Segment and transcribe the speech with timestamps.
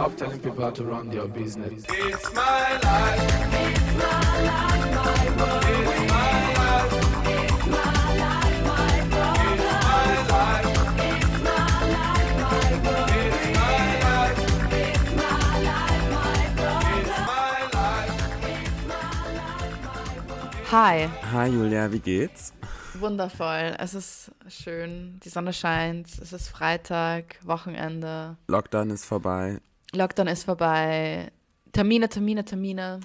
[0.00, 1.84] Stop telling people how to run their business.
[1.90, 2.40] It's my
[2.82, 3.20] life.
[3.52, 5.60] It's my life, my world.
[5.68, 6.96] It's my life.
[20.70, 22.54] Hi, Hi Julia, wie geht's?
[22.94, 23.76] wundervoll.
[23.78, 29.60] Es ist schön, die Sonne scheint, es ist Freitag, Wochenende, Lockdown ist vorbei.
[29.92, 31.32] Lockdown ist vorbei,
[31.72, 33.00] Termine, Termine, Termine.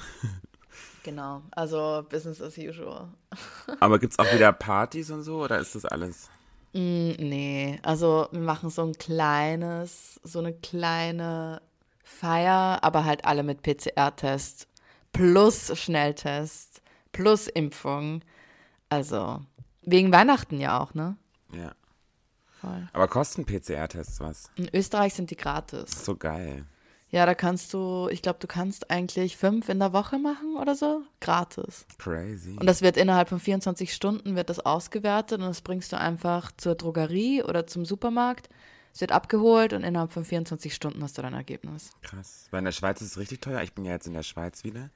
[1.03, 3.09] genau, also Business as usual.
[3.80, 6.29] Aber gibt's auch wieder Partys und so oder ist das alles?
[6.73, 11.62] Mm, nee, also wir machen so ein kleines, so eine kleine
[12.03, 14.67] Feier, aber halt alle mit PCR-Test
[15.12, 16.81] plus Schnelltest
[17.12, 18.21] plus Impfung.
[18.90, 19.40] Also
[19.84, 21.17] wegen Weihnachten ja auch, ne?
[21.54, 21.73] Ja.
[22.59, 22.88] Voll.
[22.93, 24.52] Aber kosten PCR-Tests was?
[24.55, 26.05] In Österreich sind die gratis.
[26.05, 26.65] So geil.
[27.09, 30.75] Ja, da kannst du, ich glaube, du kannst eigentlich fünf in der Woche machen oder
[30.75, 31.85] so, gratis.
[31.98, 32.57] Crazy.
[32.59, 36.51] Und das wird innerhalb von 24 Stunden wird das ausgewertet und das bringst du einfach
[36.57, 38.49] zur Drogerie oder zum Supermarkt.
[38.93, 41.91] Es wird abgeholt und innerhalb von 24 Stunden hast du dein Ergebnis.
[42.01, 42.48] Krass.
[42.51, 43.61] Weil in der Schweiz ist es richtig teuer.
[43.61, 44.89] Ich bin ja jetzt in der Schweiz wieder.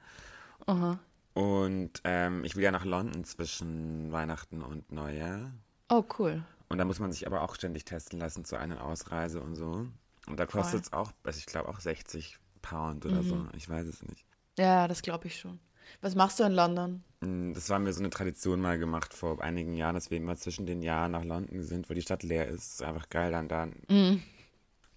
[0.66, 0.98] Aha.
[1.34, 5.52] Und ähm, ich will ja nach London zwischen Weihnachten und Neujahr.
[5.88, 6.42] Oh, cool.
[6.68, 9.54] Und da muss man sich aber auch ständig testen lassen zur Ein- und Ausreise und
[9.54, 9.86] so.
[10.30, 13.46] Und da kostet es auch, also ich glaube auch 60 Pound oder so.
[13.56, 14.24] Ich weiß es nicht.
[14.58, 15.58] Ja, das glaube ich schon.
[16.02, 17.02] Was machst du in London?
[17.20, 20.36] Mm, Das war mir so eine Tradition mal gemacht vor einigen Jahren, dass wir immer
[20.36, 22.74] zwischen den Jahren nach London sind, weil die Stadt leer ist.
[22.74, 23.68] Ist einfach geil dann da.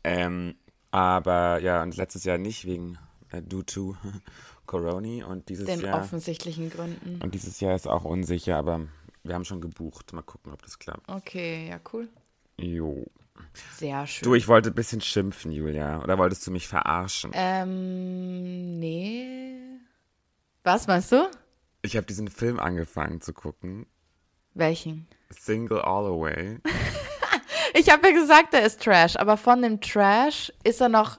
[0.04, 0.56] Ähm,
[0.92, 2.98] aber ja, und letztes Jahr nicht wegen
[3.32, 3.96] äh, due to
[4.66, 7.20] Corona und dieses Den Jahr offensichtlichen Gründen.
[7.22, 8.82] und dieses Jahr ist auch unsicher, aber
[9.24, 10.14] wir haben schon gebucht.
[10.14, 11.10] Mal gucken, ob das klappt.
[11.10, 12.08] Okay, ja, cool.
[12.60, 13.06] Jo.
[13.78, 14.24] Sehr schön.
[14.26, 16.02] Du, ich wollte ein bisschen schimpfen, Julia.
[16.02, 17.32] Oder wolltest du mich verarschen?
[17.34, 19.58] ähm, nee.
[20.64, 21.30] Was meinst du?
[21.82, 23.86] Ich habe diesen Film angefangen zu gucken.
[24.54, 25.08] Welchen?
[25.30, 26.60] Single All Away.
[27.76, 31.18] Ich habe ja gesagt, er ist Trash, aber von dem Trash ist er noch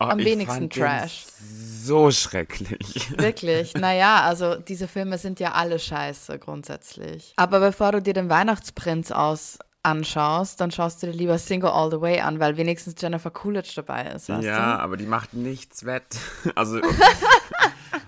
[0.00, 1.26] Oh, Am wenigsten Trash.
[1.38, 3.10] So schrecklich.
[3.18, 3.74] wirklich.
[3.74, 7.34] naja, also diese Filme sind ja alle scheiße grundsätzlich.
[7.36, 11.90] Aber bevor du dir den Weihnachtsprinz aus anschaust, dann schaust du dir lieber Single All
[11.90, 14.52] the Way an, weil wenigstens Jennifer Coolidge dabei ist, Ja, du?
[14.82, 16.04] aber die macht nichts wett.
[16.54, 16.80] Also.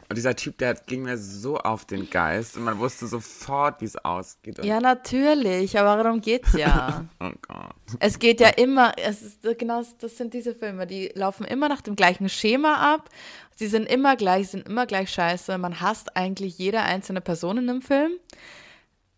[0.08, 3.86] Und dieser Typ, der ging mir so auf den Geist und man wusste sofort, wie
[3.86, 4.58] es ausgeht.
[4.58, 7.04] Und, Ja, natürlich, aber darum geht's ja.
[7.20, 7.74] Oh Gott.
[8.00, 11.80] es geht ja immer, es ist genau, das sind diese Filme, die laufen immer nach
[11.80, 13.08] dem gleichen Schema ab.
[13.56, 15.56] Sie sind immer gleich, sind immer gleich scheiße.
[15.58, 18.12] Man hasst eigentlich jede einzelne Person in einem Film.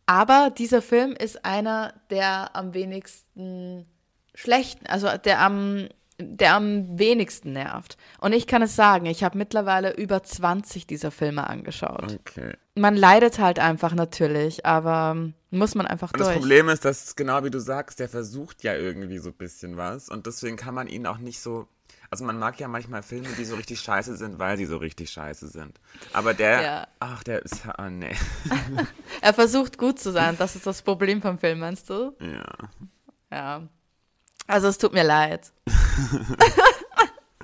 [0.06, 3.86] Aber dieser Film ist einer der am wenigsten
[4.34, 7.96] schlechten, also der am, der am wenigsten nervt.
[8.20, 12.16] Und ich kann es sagen, ich habe mittlerweile über 20 dieser Filme angeschaut.
[12.20, 12.54] Okay.
[12.76, 15.16] Man leidet halt einfach natürlich, aber
[15.50, 16.28] muss man einfach Und durch.
[16.28, 19.76] das Problem ist, dass genau wie du sagst, der versucht ja irgendwie so ein bisschen
[19.76, 21.66] was und deswegen kann man ihn auch nicht so.
[22.10, 25.10] Also man mag ja manchmal Filme, die so richtig scheiße sind, weil sie so richtig
[25.10, 25.80] scheiße sind.
[26.12, 26.88] Aber der, Ja.
[27.00, 28.14] ach, der ist, ah, nee.
[29.20, 32.14] Er versucht gut zu sein, das ist das Problem vom Film, meinst du?
[32.20, 32.44] Ja.
[33.30, 33.62] Ja.
[34.46, 35.52] Also es tut mir leid.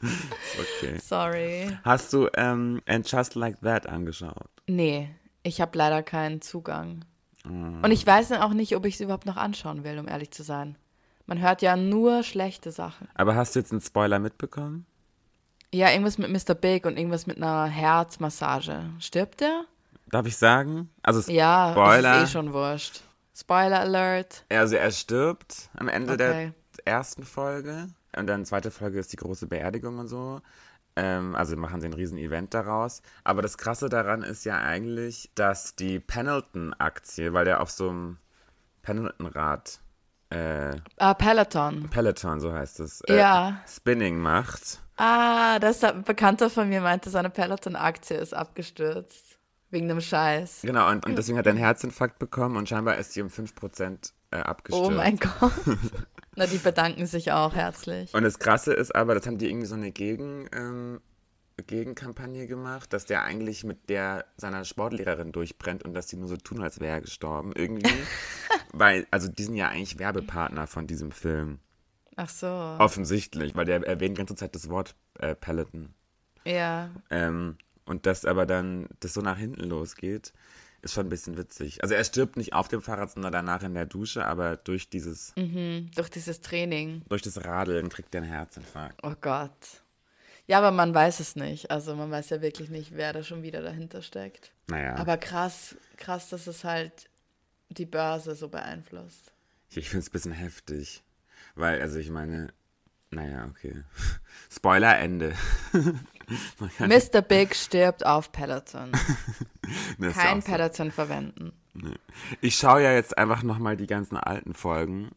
[0.02, 0.98] Okay.
[0.98, 1.78] Sorry.
[1.84, 4.50] Hast du ähm, And Just Like That angeschaut?
[4.66, 5.14] Nee,
[5.44, 7.04] ich habe leider keinen Zugang.
[7.44, 7.84] Mm.
[7.84, 10.42] Und ich weiß auch nicht, ob ich es überhaupt noch anschauen will, um ehrlich zu
[10.42, 10.76] sein.
[11.26, 13.08] Man hört ja nur schlechte Sachen.
[13.14, 14.86] Aber hast du jetzt einen Spoiler mitbekommen?
[15.72, 16.54] Ja, irgendwas mit Mr.
[16.54, 18.90] Big und irgendwas mit einer Herzmassage.
[18.98, 19.64] Stirbt der?
[20.10, 20.90] Darf ich sagen?
[21.02, 22.22] Also S- Ja, Spoiler.
[22.22, 23.00] ist eh schon wurscht.
[23.34, 24.44] Spoiler Alert.
[24.50, 26.52] Also er stirbt am Ende Okay.
[26.84, 30.42] der ersten Folge und dann zweite Folge ist die große Beerdigung und so.
[30.96, 33.00] Ähm, also machen sie ein riesen Event daraus.
[33.24, 38.18] Aber das Krasse daran ist ja eigentlich, dass die Pendleton-Aktie, weil der auf so einem
[38.82, 39.80] Pendleton-Rad,
[40.32, 41.88] äh, Ah, Peloton.
[41.90, 43.60] Peloton, so heißt es, äh, Ja.
[43.68, 44.80] Spinning macht.
[44.96, 49.38] Ah, das ein Bekannter von mir meinte, seine Peloton-Aktie ist abgestürzt.
[49.70, 50.60] Wegen dem Scheiß.
[50.62, 54.12] Genau, und, und deswegen hat er einen Herzinfarkt bekommen und scheinbar ist die um 5%
[54.30, 54.86] äh, abgestürzt.
[54.86, 55.50] Oh mein Gott.
[56.36, 58.12] Na, die bedanken sich auch herzlich.
[58.12, 61.00] Und das Krasse ist aber, das haben die irgendwie so eine Gegen, ähm,
[61.62, 66.36] Gegenkampagne gemacht, dass der eigentlich mit der seiner Sportlehrerin durchbrennt und dass die nur so
[66.36, 67.52] tun, als wäre er gestorben.
[67.54, 67.90] Irgendwie.
[68.72, 71.58] weil, also die sind ja eigentlich Werbepartner von diesem Film.
[72.16, 72.46] Ach so.
[72.46, 75.94] Offensichtlich, weil der erwähnt die ganze Zeit das Wort äh, Peloton.
[76.44, 76.90] Ja.
[77.10, 80.32] Ähm, und dass aber dann das so nach hinten losgeht,
[80.82, 81.82] ist schon ein bisschen witzig.
[81.82, 85.32] Also er stirbt nicht auf dem Fahrrad, sondern danach in der Dusche, aber durch dieses,
[85.36, 87.02] Mhm, durch dieses Training.
[87.08, 88.98] durch das Radeln kriegt er einen Herzinfarkt.
[89.02, 89.81] Oh Gott.
[90.46, 91.70] Ja, aber man weiß es nicht.
[91.70, 94.52] Also man weiß ja wirklich nicht, wer da schon wieder dahinter steckt.
[94.68, 97.08] Naja, Aber krass, krass, dass es halt
[97.68, 99.32] die Börse so beeinflusst.
[99.70, 101.02] ich, finde es ein bisschen heftig.
[101.54, 102.52] Weil, also ich meine,
[103.10, 103.84] naja, okay.
[104.50, 105.34] Spoiler Ende.
[106.78, 107.22] Mr.
[107.22, 108.92] Big stirbt auf Peloton.
[110.14, 110.50] Kein so.
[110.50, 111.52] Peloton verwenden.
[112.40, 115.10] Ich schaue ja jetzt einfach nochmal die ganzen alten Folgen.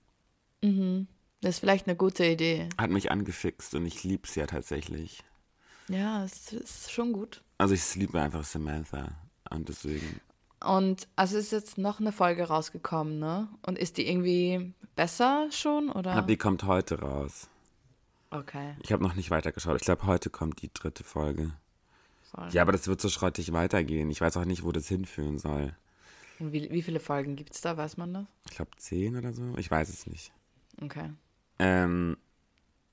[1.45, 2.69] Das ist vielleicht eine gute Idee.
[2.75, 5.23] Hat mich angefixt und ich lieb's ja tatsächlich.
[5.87, 7.43] Ja, es ist schon gut.
[7.59, 9.11] Also ich liebe einfach Samantha.
[9.51, 10.21] Und deswegen.
[10.59, 13.47] Und also ist jetzt noch eine Folge rausgekommen, ne?
[13.61, 16.13] Und ist die irgendwie besser schon oder?
[16.13, 17.47] Aber die kommt heute raus.
[18.31, 19.75] Okay, Ich habe noch nicht weitergeschaut.
[19.75, 21.51] Ich glaube, heute kommt die dritte Folge.
[22.31, 22.49] voll.
[22.53, 24.09] Ja, aber das wird so schrottig weitergehen.
[24.09, 25.75] Ich weiß auch nicht, wo das hinführen soll.
[26.39, 27.77] Und wie, wie viele Folgen gibt's da?
[27.77, 28.25] Weiß man das?
[28.49, 29.55] Ich glaube, zehn oder so.
[29.57, 30.31] Ich weiß es nicht.
[30.81, 31.11] Okay.
[31.59, 32.17] Ähm,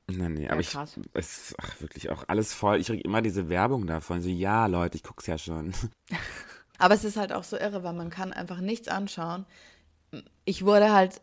[0.07, 0.99] na, nee, aber ich, krass.
[1.15, 2.81] es ist ach, wirklich auch alles voll.
[2.81, 4.21] Ich kriege immer diese Werbung davon.
[4.21, 5.73] So, ja, Leute, ich guck's ja schon.
[6.79, 9.47] Aber es ist halt auch so irre, weil man kann einfach nichts anschauen.
[10.45, 11.21] Ich wurde halt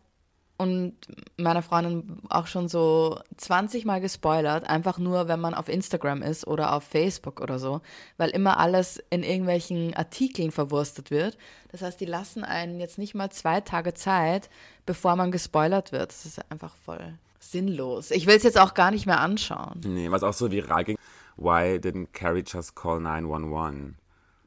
[0.57, 0.95] und
[1.37, 6.45] meiner Freundin auch schon so 20 Mal gespoilert, einfach nur, wenn man auf Instagram ist
[6.47, 7.81] oder auf Facebook oder so,
[8.17, 11.37] weil immer alles in irgendwelchen Artikeln verwurstet wird.
[11.71, 14.49] Das heißt, die lassen einen jetzt nicht mal zwei Tage Zeit,
[14.85, 16.09] bevor man gespoilert wird.
[16.09, 18.11] Das ist einfach voll sinnlos.
[18.11, 19.81] Ich will es jetzt auch gar nicht mehr anschauen.
[19.85, 20.97] nee, was auch so viral ging.
[21.37, 23.95] Why didn't Carrie just call 911?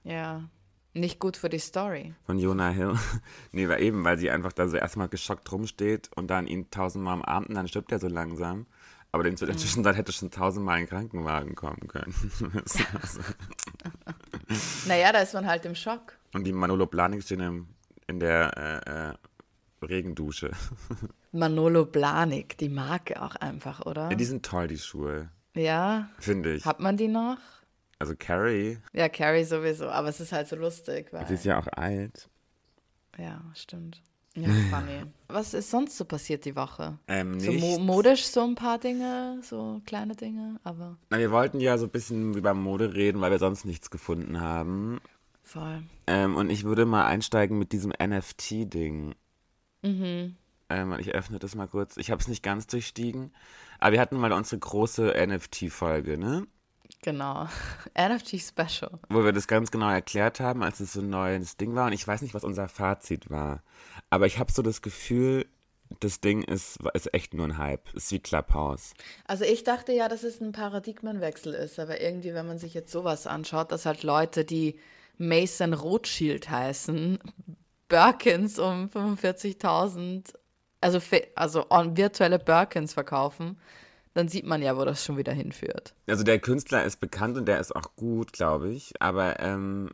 [0.05, 0.43] Ja,
[0.95, 2.15] nicht gut für die Story.
[2.27, 2.99] Von Jonah Hill.
[3.53, 7.15] nee, war eben, weil sie einfach da so erstmal geschockt rumsteht und dann ihn tausendmal
[7.15, 8.67] umarmt und dann stirbt er so langsam.
[9.11, 12.15] Aber in der Zwischenzeit hätte schon tausendmal ein Krankenwagen kommen können.
[14.87, 16.19] Naja, da ist man halt im Schock.
[16.35, 17.69] und die Manolo Blahnik stehen im,
[18.07, 18.57] in der
[18.87, 20.51] äh, äh, Regendusche.
[21.33, 24.11] Manolo Blahnik, die Marke auch einfach, oder?
[24.11, 25.31] Ja, die sind toll, die Schuhe.
[25.55, 26.65] Ja, Finde ich.
[26.67, 27.39] hat man die noch?
[27.99, 31.59] Also Carrie, Ja, Carrie sowieso, aber es ist halt so lustig, weil, sie ist ja
[31.59, 32.29] auch alt.
[33.19, 34.03] ja, stimmt.
[34.35, 35.03] Ja, funny.
[35.29, 36.99] Was ist sonst so passiert die Woche?
[37.07, 41.61] Ähm, So mo modisch so ein paar Dinge, so kleine Dinge, aber Na, wir wollten
[41.61, 45.01] ja so ein bisschen über Mode reden, weil wir sonst nichts gefunden haben.
[45.43, 45.83] voll.
[46.07, 49.15] Ähm, und ich würde mal einsteigen mit diesem NFT-Ding.
[50.73, 51.97] Ähm, ich öffne das mal kurz.
[51.97, 53.33] Ich habe es nicht ganz durchstiegen.
[53.79, 56.47] Aber wir hatten mal unsere große NFT-Folge, ne?
[57.03, 57.49] Genau.
[57.99, 58.99] NFT Special.
[59.09, 61.87] Wo wir das ganz genau erklärt haben, als es so ein neues Ding war.
[61.87, 63.63] Und ich weiß nicht, was unser Fazit war.
[64.11, 65.47] Aber ich habe so das Gefühl,
[66.01, 67.93] das Ding ist, ist echt nur ein Hype.
[67.95, 68.95] Ist wie Clubhouse.
[69.27, 72.93] Also ich dachte ja, dass es ein Paradigmenwechsel ist, aber irgendwie, wenn man sich jetzt
[72.93, 74.79] sowas anschaut, dass halt Leute, die
[75.19, 77.19] Mason Rothschild heißen,
[77.89, 80.33] Birkins um 45.000,
[80.83, 81.01] also,
[81.35, 83.59] also on, virtuelle Birkins verkaufen,
[84.15, 85.95] dann sieht man ja, wo das schon wieder hinführt.
[86.07, 89.01] Also der Künstler ist bekannt und der ist auch gut, glaube ich.
[89.01, 89.91] Aber ähm,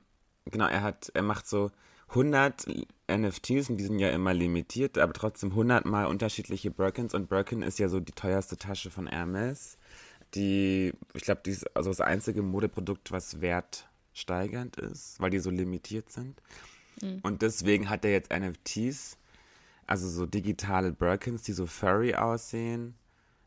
[0.46, 1.70] genau, er hat, er macht so
[2.08, 2.66] 100
[3.10, 7.62] NFTs und die sind ja immer limitiert, aber trotzdem 100 mal unterschiedliche Birkins und Birkin
[7.62, 9.78] ist ja so die teuerste Tasche von Hermes.
[10.34, 15.50] Die, ich glaube, die ist also das einzige Modeprodukt, was wertsteigernd ist, weil die so
[15.50, 16.42] limitiert sind.
[17.22, 19.17] Und deswegen hat er jetzt NFTs,
[19.88, 22.94] also so digitale Birkins, die so furry aussehen,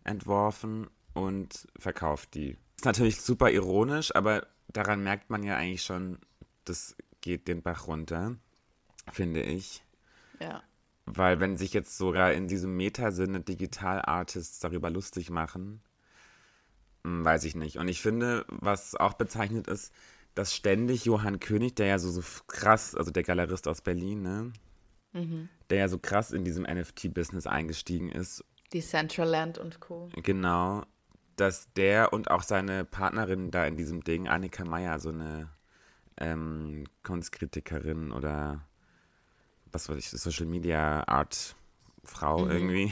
[0.03, 2.57] entworfen und verkauft die.
[2.75, 6.17] Ist natürlich super ironisch, aber daran merkt man ja eigentlich schon,
[6.65, 8.35] das geht den Bach runter,
[9.11, 9.83] finde ich.
[10.39, 10.63] Ja.
[11.05, 15.81] Weil wenn sich jetzt sogar in diesem Meta-Sinne Digital-Artists darüber lustig machen,
[17.03, 17.77] hm, weiß ich nicht.
[17.77, 19.93] Und ich finde, was auch bezeichnet ist,
[20.33, 24.53] dass ständig Johann König, der ja so, so krass, also der Galerist aus Berlin, ne?
[25.69, 30.09] Der ja so krass in diesem NFT-Business eingestiegen ist Die Centraland und Co.
[30.15, 30.83] Genau,
[31.35, 35.49] dass der und auch seine Partnerin da in diesem Ding, Annika Meyer, so eine
[36.17, 38.65] ähm, Kunstkritikerin oder
[39.71, 41.55] was weiß ich, Social Media Art
[42.03, 42.91] Frau irgendwie,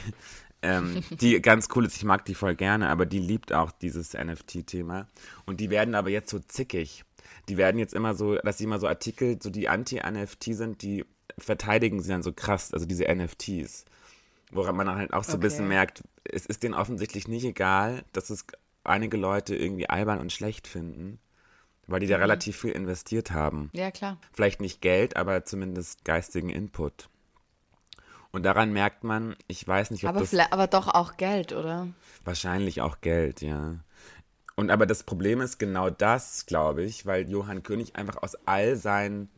[0.61, 4.13] ähm, die ganz cool ist, ich mag die voll gerne, aber die liebt auch dieses
[4.13, 5.07] NFT-Thema.
[5.45, 7.05] Und die werden aber jetzt so zickig.
[7.47, 11.05] Die werden jetzt immer so, dass sie immer so Artikel, so die Anti-NFT sind, die
[11.37, 13.85] verteidigen sie dann so krass, also diese NFTs.
[14.51, 15.75] Woran man halt auch so ein bisschen Okay.
[15.75, 18.45] merkt, es ist denen offensichtlich nicht egal, dass es
[18.83, 21.19] einige Leute irgendwie albern und schlecht finden,
[21.87, 23.69] weil die da relativ viel investiert haben.
[23.73, 24.17] Ja, klar.
[24.33, 27.09] Vielleicht nicht Geld, aber zumindest geistigen Input.
[28.31, 31.87] Und daran merkt man, ich weiß nicht, ob Aber, das aber doch auch Geld, oder?
[32.23, 33.75] wahrscheinlich auch Geld, ja.
[34.55, 38.75] Und aber das Problem ist genau das, glaube ich, weil Johann König einfach aus all
[38.75, 39.29] seinen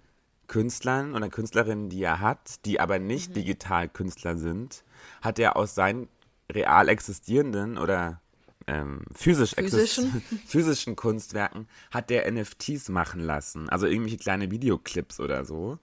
[0.52, 4.84] Künstlern oder Künstlerinnen, die er hat, die aber nicht digital Künstler sind,
[5.22, 6.10] hat er aus seinen
[6.52, 8.20] real existierenden oder
[8.68, 10.22] ähm, physisch Physischen?
[10.46, 13.70] physischen Kunstwerken hat der NFTs machen lassen.
[13.70, 15.80] Also irgendwelche kleine Videoclips oder so.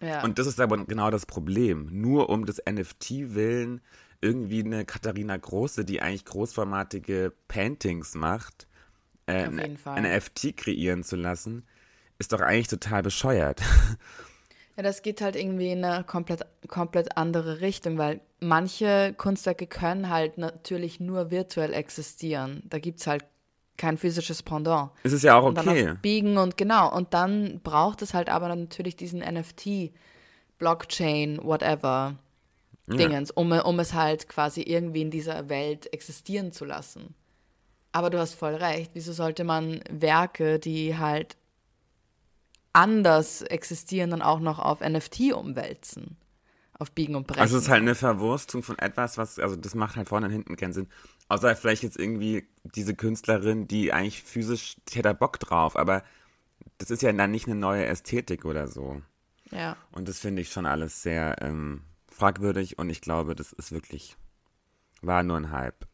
[0.00, 0.22] Ja.
[0.22, 1.88] Und das ist aber genau das Problem.
[1.90, 3.80] Nur um des NFT-Willen
[4.20, 8.68] irgendwie eine Katharina Große, die eigentlich großformatige Paintings macht,
[9.26, 9.48] äh,
[9.84, 11.64] ein NFT kreieren zu lassen,
[12.18, 13.60] ist doch eigentlich total bescheuert.
[14.76, 20.10] Ja, das geht halt irgendwie in eine komplett, komplett andere Richtung, weil manche Kunstwerke können
[20.10, 22.62] halt natürlich nur virtuell existieren.
[22.66, 23.24] Da gibt es halt
[23.78, 24.90] kein physisches Pendant.
[25.02, 25.94] Es ist ja auch Und dann okay.
[26.02, 26.94] Biegen und genau.
[26.94, 29.92] Und dann braucht es halt aber natürlich diesen NFT,
[30.58, 32.16] Blockchain, whatever,
[32.86, 37.14] Dingens, um, um es halt quasi irgendwie in dieser Welt existieren zu lassen.
[37.92, 38.92] Aber du hast voll recht.
[38.94, 41.36] Wieso sollte man Werke, die halt
[42.76, 46.16] anders existieren, dann auch noch auf NFT umwälzen?
[46.78, 47.40] Auf Biegen und Brechen.
[47.40, 50.32] Also es ist halt eine Verwurstung von etwas, was, also das macht halt vorne und
[50.32, 50.88] hinten keinen Sinn.
[51.28, 56.04] Außer vielleicht jetzt irgendwie diese Künstlerin, die eigentlich physisch, die hat da Bock drauf, aber
[56.76, 59.00] das ist ja dann nicht eine neue Ästhetik oder so.
[59.50, 59.76] ja.
[59.90, 64.16] Und das finde ich schon alles sehr ähm, fragwürdig und ich glaube, das ist wirklich,
[65.00, 65.86] war nur ein Hype.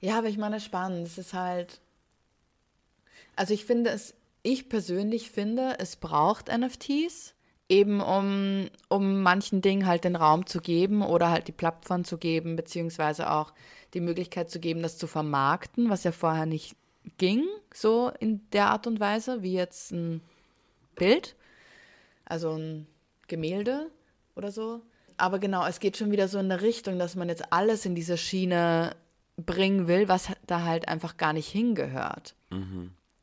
[0.00, 1.06] Ja, aber ich meine, spannend.
[1.06, 1.80] Es ist halt.
[3.34, 4.14] Also ich finde es,
[4.46, 7.34] ich persönlich finde, es braucht NFTs,
[7.68, 12.16] eben um, um manchen Dingen halt den Raum zu geben oder halt die Plattform zu
[12.16, 13.52] geben, beziehungsweise auch
[13.92, 16.76] die Möglichkeit zu geben, das zu vermarkten, was ja vorher nicht
[17.18, 20.20] ging, so in der Art und Weise, wie jetzt ein
[20.94, 21.34] Bild,
[22.24, 22.86] also ein
[23.26, 23.90] Gemälde
[24.36, 24.80] oder so.
[25.16, 27.96] Aber genau, es geht schon wieder so in eine Richtung, dass man jetzt alles in
[27.96, 28.94] diese Schiene
[29.36, 32.36] bringen will, was da halt einfach gar nicht hingehört.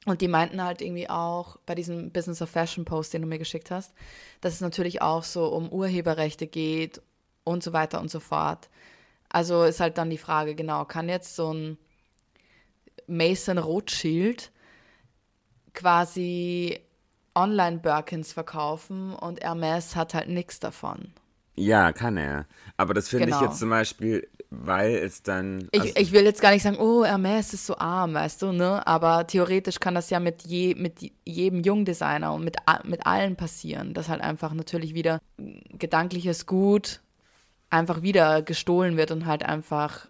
[0.06, 3.40] Und die meinten halt irgendwie auch bei diesem Business of Fashion Post, den du mir
[3.40, 3.94] geschickt hast,
[4.42, 7.02] dass es natürlich auch so um Urheberrechte geht
[7.46, 8.70] und so weiter und so fort.
[9.30, 11.78] Also ist halt dann die Frage, genau, kann jetzt so ein
[13.08, 14.52] Mason Rothschild
[15.74, 16.80] quasi
[17.36, 21.14] Online-Birkins verkaufen und Hermes hat halt nichts davon.
[21.56, 22.48] Ja, kann er.
[22.78, 23.46] Aber das finde ich Genau.
[23.46, 24.28] jetzt zum Beispiel,
[24.64, 25.68] weil es dann.
[25.72, 28.52] Ich, also- ich will jetzt gar nicht sagen, oh, Hermes ist so arm, weißt du,
[28.52, 28.86] ne?
[28.86, 33.94] Aber theoretisch kann das ja mit, je, mit jedem Jungdesigner und mit, mit allen passieren,
[33.94, 35.20] dass halt einfach natürlich wieder
[35.78, 37.02] gedankliches Gut
[37.70, 40.08] einfach wieder gestohlen wird und halt einfach,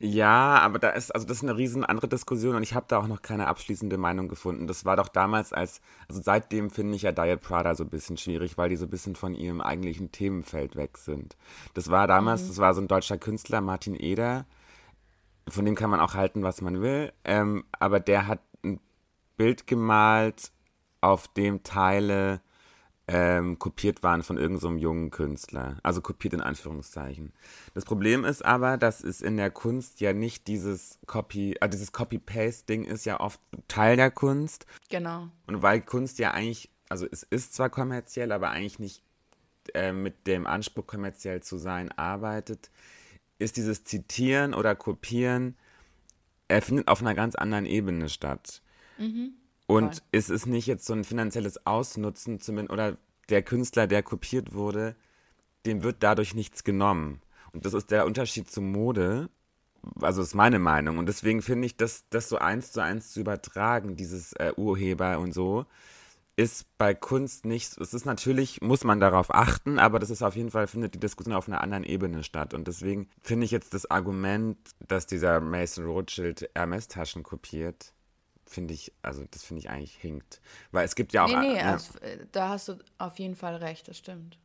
[0.00, 2.98] Ja, aber da ist, also das ist eine riesen andere Diskussion und ich habe da
[2.98, 4.66] auch noch keine abschließende Meinung gefunden.
[4.66, 8.16] Das war doch damals als, also seitdem finde ich ja Diet Prada so ein bisschen
[8.16, 11.36] schwierig, weil die so ein bisschen von ihrem eigentlichen Themenfeld weg sind.
[11.74, 14.46] Das war damals, das war so ein deutscher Künstler, Martin Eder,
[15.48, 18.80] von dem kann man auch halten, was man will, ähm, aber der hat ein
[19.36, 20.50] Bild gemalt,
[21.00, 22.40] auf dem Teile
[23.06, 25.78] ähm, kopiert waren von irgendeinem so jungen Künstler.
[25.82, 27.32] Also kopiert in Anführungszeichen.
[27.74, 31.92] Das Problem ist aber, dass es in der Kunst ja nicht dieses Copy, äh, dieses
[31.92, 34.66] Copy-Paste-Ding ist ja oft Teil der Kunst.
[34.88, 35.28] genau.
[35.46, 39.02] Und weil Kunst ja eigentlich, also es ist zwar kommerziell, aber eigentlich nicht
[39.74, 42.70] äh, mit dem Anspruch, kommerziell zu sein, arbeitet,
[43.38, 45.56] ist dieses Zitieren oder Kopieren,
[46.48, 48.62] er findet auf einer ganz anderen Ebene statt.
[49.66, 50.02] Und Voll.
[50.12, 52.96] es ist nicht jetzt so ein finanzielles Ausnutzen zumindest, oder
[53.28, 54.96] der Künstler, der kopiert wurde,
[55.66, 57.20] dem wird dadurch nichts genommen.
[57.52, 59.30] Und das ist der Unterschied zu Mode.
[60.00, 60.98] Also ist meine Meinung.
[60.98, 65.18] Und deswegen finde ich, dass das so eins zu eins zu übertragen, dieses äh, Urheber
[65.18, 65.66] und so,
[66.36, 70.34] ist bei Kunst nicht, es ist natürlich, muss man darauf achten, aber das ist auf
[70.34, 72.54] jeden Fall, findet die Diskussion auf einer anderen Ebene statt.
[72.54, 77.92] Und deswegen finde ich jetzt das Argument, dass dieser Mason Rothschild Hermes-Taschen kopiert,
[78.46, 80.40] finde ich, also das finde ich eigentlich hinkt.
[80.72, 81.28] Weil es gibt ja auch.
[81.28, 84.38] Nee, nee, ja, also, äh, da hast du auf jeden Fall recht, das stimmt.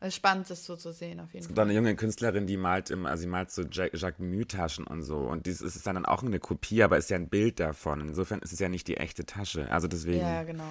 [0.00, 1.64] Es ist spannend, das so zu sehen, auf jeden Es gibt Fall.
[1.64, 5.02] auch eine junge Künstlerin, die malt im, also sie malt so Jack, Jacques Mue-Taschen und
[5.02, 5.16] so.
[5.16, 8.02] Und dies ist dann auch eine Kopie, aber ist ja ein Bild davon.
[8.02, 9.70] Insofern ist es ja nicht die echte Tasche.
[9.70, 10.20] Also deswegen.
[10.20, 10.64] Ja, genau.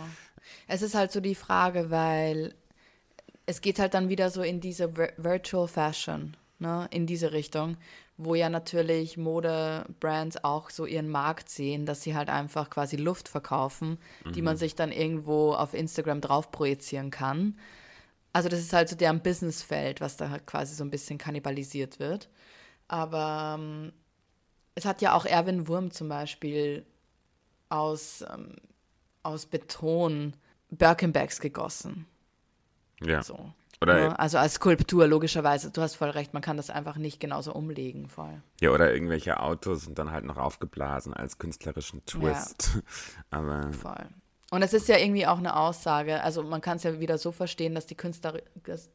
[0.68, 2.54] Es ist halt so die Frage, weil
[3.48, 7.78] es geht halt dann wieder so in diese Vir Virtual Fashion, ne, in diese Richtung,
[8.18, 13.28] wo ja natürlich Modebrands auch so ihren Markt sehen, dass sie halt einfach quasi Luft
[13.28, 13.98] verkaufen,
[14.36, 17.58] die man sich dann irgendwo auf Instagram drauf projizieren kann.
[18.32, 22.00] Also das ist halt so deren Businessfeld, was da halt quasi so ein bisschen kannibalisiert
[22.00, 22.30] wird.
[22.88, 23.94] Aber ähm,
[24.76, 26.86] es hat ja auch Erwin Wurm zum Beispiel
[27.70, 28.56] aus, ähm,
[29.22, 30.36] aus Beton
[30.70, 32.08] Birkenbags gegossen.
[33.02, 33.22] Ja.
[33.22, 33.54] So.
[33.84, 34.20] Oder, Ne?
[34.20, 35.70] Also als Skulptur, logischerweise.
[35.72, 38.42] Du hast voll recht, man kann das einfach nicht genauso umlegen, voll.
[38.62, 42.82] ja, oder irgendwelche Autos und dann halt noch aufgeblasen als künstlerischen Twist.
[43.30, 44.08] Aber Voll.
[44.52, 47.32] Und es ist ja irgendwie auch eine Aussage, also man kann es ja wieder so
[47.32, 48.90] verstehen, dass, die Künstler, dass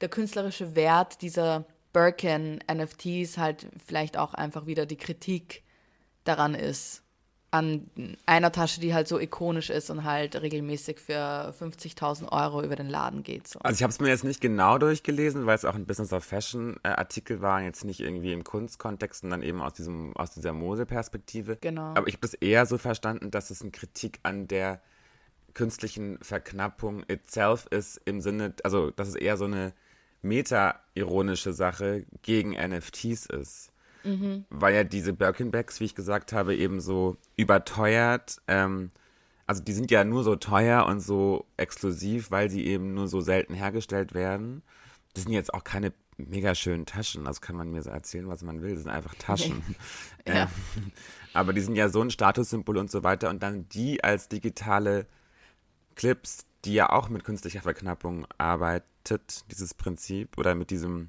[0.00, 5.62] der künstlerische Wert dieser Birkin NFTs halt vielleicht auch einfach wieder die Kritik
[6.24, 7.02] daran ist.
[7.52, 7.90] An
[8.26, 12.88] einer Tasche, die halt so ikonisch ist und halt regelmäßig für 50.000 Euro über den
[12.88, 13.48] Laden geht.
[13.48, 13.58] So.
[13.60, 16.24] Also ich habe es mir jetzt nicht genau durchgelesen, weil es auch ein Business of
[16.24, 20.52] Fashion äh, Artikel war, jetzt nicht irgendwie im Kunstkontext, sondern eben aus diesem aus dieser
[20.52, 21.58] Modeperspektive.
[21.60, 21.94] Genau.
[21.94, 24.80] Aber ich habe das eher so verstanden, dass es eine Kritik an der
[25.54, 29.72] künstlichen Verknappung itself ist im Sinne, also dass es eher so eine
[30.22, 33.69] meta-ironische Sache gegen NFTs ist.
[34.50, 38.90] Weil ja diese Birkenbacks, wie ich gesagt habe, eben so überteuert, ähm,
[39.46, 43.20] also die sind ja nur so teuer und so exklusiv, weil sie eben nur so
[43.20, 44.62] selten hergestellt werden.
[45.14, 48.42] Das sind jetzt auch keine mega schönen Taschen, das kann man mir so erzählen, was
[48.42, 49.62] man will, das sind einfach Taschen.
[50.26, 50.50] Ja.
[50.76, 50.92] Ähm,
[51.32, 55.06] aber die sind ja so ein Statussymbol und so weiter und dann die als digitale
[55.94, 61.08] Clips, die ja auch mit künstlicher Verknappung arbeitet, dieses Prinzip, oder mit diesem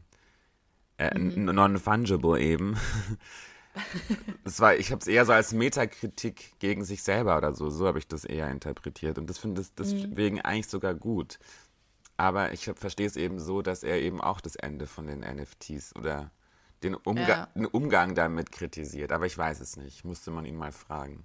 [1.10, 2.78] äh, non-fungible eben.
[4.44, 7.70] Das war, ich habe es eher so als Metakritik gegen sich selber oder so.
[7.70, 9.18] So habe ich das eher interpretiert.
[9.18, 11.40] Und das finde ich deswegen eigentlich sogar gut.
[12.18, 15.96] Aber ich verstehe es eben so, dass er eben auch das Ende von den NFTs
[15.96, 16.32] oder
[16.84, 17.48] den, Umga Ja.
[17.56, 19.14] den Umgang damit kritisiert.
[19.14, 20.04] Aber ich weiß es nicht.
[20.04, 21.24] Musste man ihn mal fragen.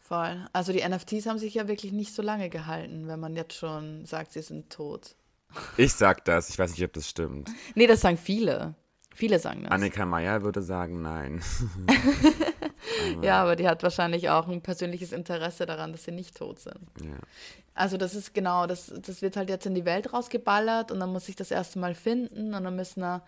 [0.00, 0.44] Voll.
[0.52, 4.04] Also die NFTs haben sich ja wirklich nicht so lange gehalten, wenn man jetzt schon
[4.04, 5.14] sagt, sie sind tot.
[5.76, 6.48] Ich sag das.
[6.50, 7.50] Ich weiß nicht, ob das stimmt.
[7.74, 8.74] Nee, das sagen viele.
[9.14, 9.72] Viele sagen das.
[9.72, 11.42] Annika Meyer würde sagen, nein.
[13.22, 16.80] Ja, aber die hat wahrscheinlich auch ein persönliches Interesse daran, dass sie nicht tot sind.
[17.00, 17.16] Ja.
[17.74, 21.12] Also das ist genau, das, das wird halt jetzt in die Welt rausgeballert und dann
[21.12, 23.22] muss ich das erste Mal finden und dann müssen da,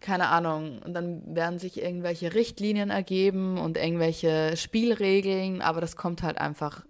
[0.00, 6.22] keine Ahnung, und dann werden sich irgendwelche Richtlinien ergeben und irgendwelche Spielregeln, aber das kommt
[6.22, 6.84] halt einfach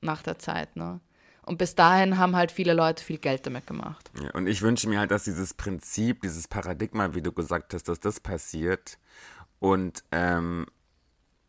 [0.00, 1.00] nach der Zeit, ne?
[1.46, 4.10] Und bis dahin haben halt viele Leute viel Geld damit gemacht.
[4.20, 7.84] Ja, und ich wünsche mir halt, dass dieses Prinzip, dieses Paradigma, wie du gesagt hast,
[7.84, 8.98] dass das passiert
[9.60, 10.66] und ähm,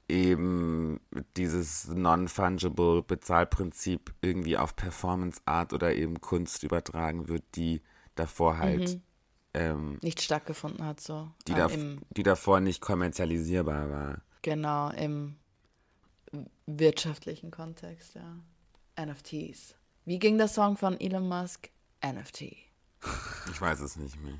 [0.07, 0.99] eben
[1.35, 7.81] dieses non-fungible Bezahlprinzip irgendwie auf Performance Art oder eben Kunst übertragen wird, die
[8.15, 8.99] davor halt,
[9.55, 11.31] ähm, Nicht stattgefunden hat so.
[11.47, 11.69] die, äh, da,
[12.11, 14.21] die davor nicht kommerzialisierbar war.
[14.43, 15.37] genau, im
[16.67, 18.37] wirtschaftlichen Kontext, ja.
[19.03, 19.76] NFTs.
[20.07, 21.69] Wie ging der Song von Elon Musk?
[22.01, 22.43] NFT.
[23.51, 24.39] Ich weiß es nicht mehr.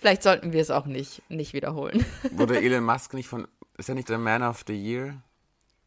[0.00, 2.04] Vielleicht sollten wir es auch nicht, nicht wiederholen.
[2.32, 3.46] Wurde Elon Musk nicht von,
[3.78, 5.22] ist er nicht der Man of the Year?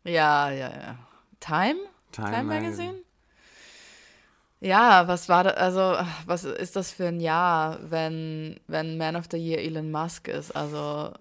[0.06, 0.98] ja, ja, ja.
[1.42, 1.76] Time?
[2.14, 2.96] Time Time, Magazine.
[4.62, 9.26] Ja, was war da, also, was ist das für ein Jahr, wenn, wenn Man of
[9.30, 10.56] the Year Elon Musk ist?
[10.56, 11.12] Also,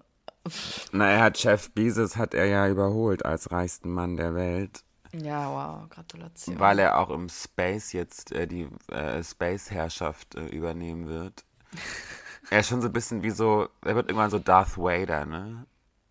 [0.93, 4.85] Na, er hat Jeff Bezos, hat er ja überholt als reichsten Mann der Welt.
[5.13, 6.59] Ja, wow, Gratulation.
[6.59, 11.43] Weil er auch im Space jetzt äh, die äh, Space-Herrschaft äh, übernehmen wird.
[12.49, 15.65] er ist schon so ein bisschen wie so, er wird irgendwann so Darth Vader, ne?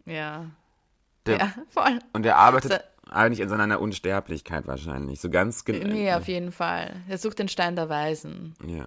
[0.05, 0.47] ja.
[1.27, 1.99] Der, ja, voll.
[2.15, 5.21] Und er arbeitet So- eigentlich in seiner Unsterblichkeit wahrscheinlich.
[5.21, 5.87] So ganz genau.
[5.87, 7.03] Nee, auf jeden Fall.
[7.07, 8.55] Er sucht den Stein der Weisen.
[8.67, 8.87] Ja,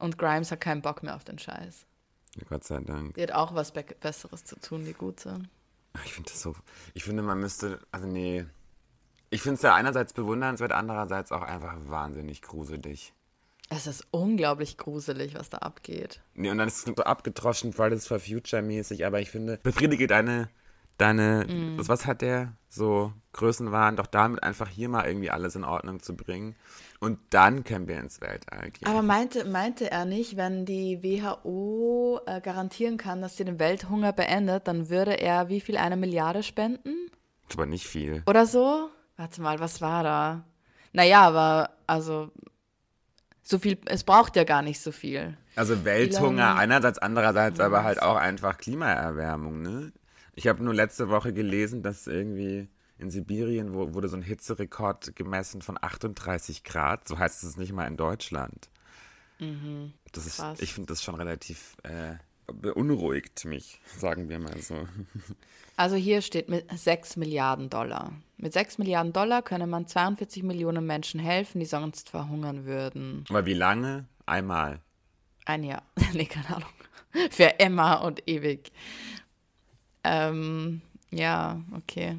[0.00, 1.86] Und Grimes hat keinen Bock mehr auf den Scheiß.
[2.48, 3.14] Gott sei Dank.
[3.14, 5.40] Die hat auch was Be Besseres zu tun, die Gute.
[6.04, 6.56] Ich finde das so,
[6.94, 8.44] ich finde, man müsste, also nee.
[9.32, 13.14] Ich finde es ja einerseits bewundernswert, andererseits auch einfach wahnsinnig gruselig.
[13.70, 16.20] Es ist unglaublich gruselig, was da abgeht.
[16.34, 20.06] Nee, und dann ist es so abgedroschen, Fridays for Future mäßig, aber ich finde, befriedige
[20.06, 20.50] deine,
[20.98, 21.78] deine, Mm.
[21.88, 26.14] was, hat der so Größenwahn, doch damit einfach hier mal irgendwie alles in Ordnung zu
[26.14, 26.54] bringen.
[27.00, 28.86] Und dann können wir ins Weltall gehen.
[28.86, 34.12] Aber meinte, meinte er nicht, wenn die WHO äh, garantieren kann, dass sie den Welthunger
[34.12, 35.78] beendet, dann würde er wie viel?
[35.78, 36.94] Eine Milliarde spenden?
[37.54, 38.22] Aber nicht viel.
[38.26, 38.90] Oder so?
[39.22, 40.44] Warte mal, was war da?
[40.92, 42.32] Naja, aber also
[43.44, 45.36] so viel, es braucht ja gar nicht so viel.
[45.54, 49.92] Also Welthunger lange- einerseits, andererseits aber halt auch einfach Klimaerwärmung, ne?
[50.34, 55.14] Ich habe nur letzte Woche gelesen, dass irgendwie in Sibirien wo, wurde so ein Hitzerekord
[55.14, 57.06] gemessen von 38 Grad.
[57.06, 58.70] So heißt es nicht mal in Deutschland.
[60.10, 60.54] Das ist, Mhm.
[60.58, 62.14] ich finde das schon relativ äh,
[62.52, 64.86] beunruhigt mich, sagen wir mal so.
[65.76, 68.12] Also hier steht mit 6 Milliarden Dollar.
[68.36, 73.24] Mit 6 Milliarden Dollar könne man 42 Millionen Menschen helfen, die sonst verhungern würden.
[73.30, 74.06] Aber wie lange?
[74.26, 74.80] Einmal.
[75.44, 75.82] Ein Jahr.
[76.12, 76.68] nee, keine Ahnung.
[77.30, 78.72] Für immer und ewig.
[80.04, 82.18] Ähm, ja, okay.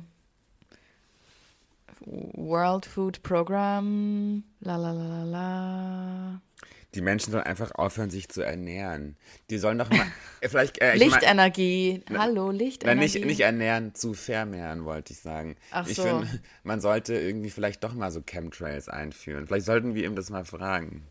[2.06, 4.44] World Food Program.
[4.60, 6.42] La la la la la.
[6.96, 9.16] Die Menschen sollen einfach aufhören, sich zu ernähren.
[9.50, 10.06] Die sollen doch mal,
[10.42, 12.04] äh, vielleicht, äh, ich mein- Lichtenergie.
[12.16, 13.00] Hallo, Nein, Lichtenergie.
[13.02, 15.56] nicht, nicht ernähren, zu vermehren, wollte ich sagen.
[15.72, 16.04] Ach ich so.
[16.04, 16.28] finde,
[16.64, 19.48] man sollte irgendwie vielleicht doch mal so Chemtrails einführen.
[19.48, 21.04] Vielleicht sollten wir ihm das mal fragen.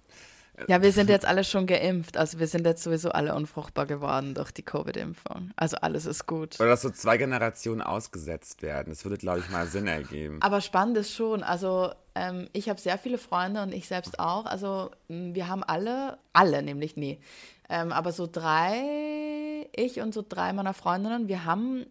[0.68, 2.16] Ja, wir sind jetzt alle schon geimpft.
[2.16, 5.52] Also wir sind jetzt sowieso alle unfruchtbar geworden durch die Covid-Impfung.
[5.56, 6.60] Also alles ist gut.
[6.60, 8.90] Oder dass so zwei Generationen ausgesetzt werden.
[8.90, 10.38] Das würde, glaube ich, mal Sinn ergeben.
[10.40, 11.42] Aber spannend ist schon.
[11.42, 14.46] Also ähm, ich habe sehr viele Freunde und ich selbst auch.
[14.46, 17.20] Also wir haben alle, alle nämlich, nee.
[17.68, 21.86] Ähm, aber so drei, ich und so drei meiner Freundinnen, wir haben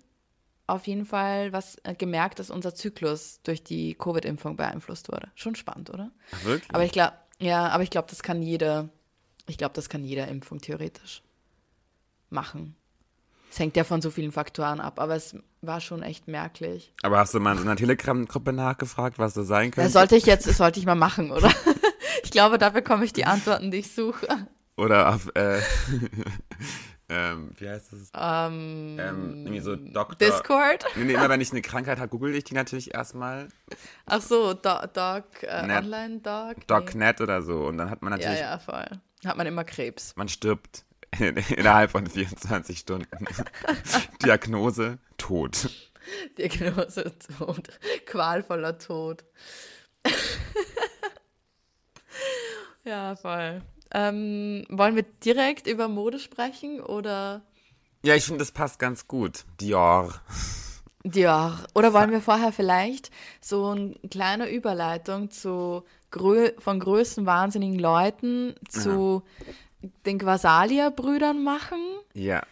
[0.68, 5.30] auf jeden Fall was äh, gemerkt, dass unser Zyklus durch die Covid-Impfung beeinflusst wurde.
[5.36, 6.12] Schon spannend, oder?
[6.44, 6.74] Wirklich?
[6.74, 8.90] Aber ich glaube, ja, aber ich glaube, das kann jede,
[9.48, 11.22] ich glaube, das kann jede Impfung theoretisch
[12.30, 12.76] machen.
[13.52, 16.94] Es hängt ja von so vielen Faktoren ab, aber es war schon echt merklich.
[17.04, 19.88] Aber hast du mal in einer Telegram-Gruppe nachgefragt, was das sein könnte?
[19.88, 21.52] Das sollte ich jetzt, das sollte ich mal machen, oder?
[22.24, 24.28] Ich glaube, da bekomme ich die Antworten, die ich suche.
[24.78, 25.60] Oder auf, äh,
[27.12, 28.12] ähm, wie heißt das?
[28.16, 30.16] Ähm, Ähm, irgendwie so Doktor.
[30.18, 30.86] Discord?
[30.96, 33.50] Nee, nee, immer wenn ich eine Krankheit habe, google ich die natürlich erstmal.
[34.06, 36.66] Ach so, Do Doc, äh, Net- Online-Doc?
[36.68, 37.66] DocNet oder so.
[37.68, 38.88] Und dann hat man Ja, natürlich, ja, voll.
[39.26, 40.16] Hat man immer Krebs.
[40.16, 40.86] man stirbt
[41.20, 43.26] innerhalb von 24 Stunden.
[44.24, 45.70] Diagnose, Tod.
[46.38, 47.68] Diagnose Tod.
[48.06, 49.24] Qualvoller Tod.
[52.84, 53.62] ja, voll.
[53.94, 57.42] Ähm, wollen wir direkt über Mode sprechen oder
[58.04, 59.46] Ja, ich finde, das passt ganz gut.
[59.60, 60.14] Dior.
[61.04, 67.80] Ja, oder wollen wir vorher vielleicht so eine kleine Überleitung zu grö von größten wahnsinnigen
[67.80, 69.24] Leuten zu
[70.06, 71.80] den Quasalia-Brüdern machen?
[72.14, 72.44] Ja.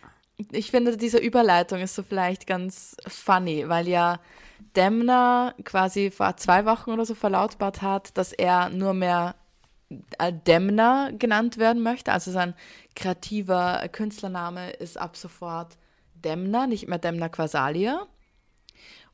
[0.52, 4.20] Ich finde, diese Überleitung ist so vielleicht ganz funny, weil ja
[4.76, 9.36] Demner quasi vor zwei Wochen oder so verlautbart hat, dass er nur mehr
[9.90, 12.12] Demner genannt werden möchte.
[12.12, 12.54] Also sein
[12.96, 15.78] kreativer Künstlername ist ab sofort
[16.14, 18.06] Demner, nicht mehr Demner Quasalia.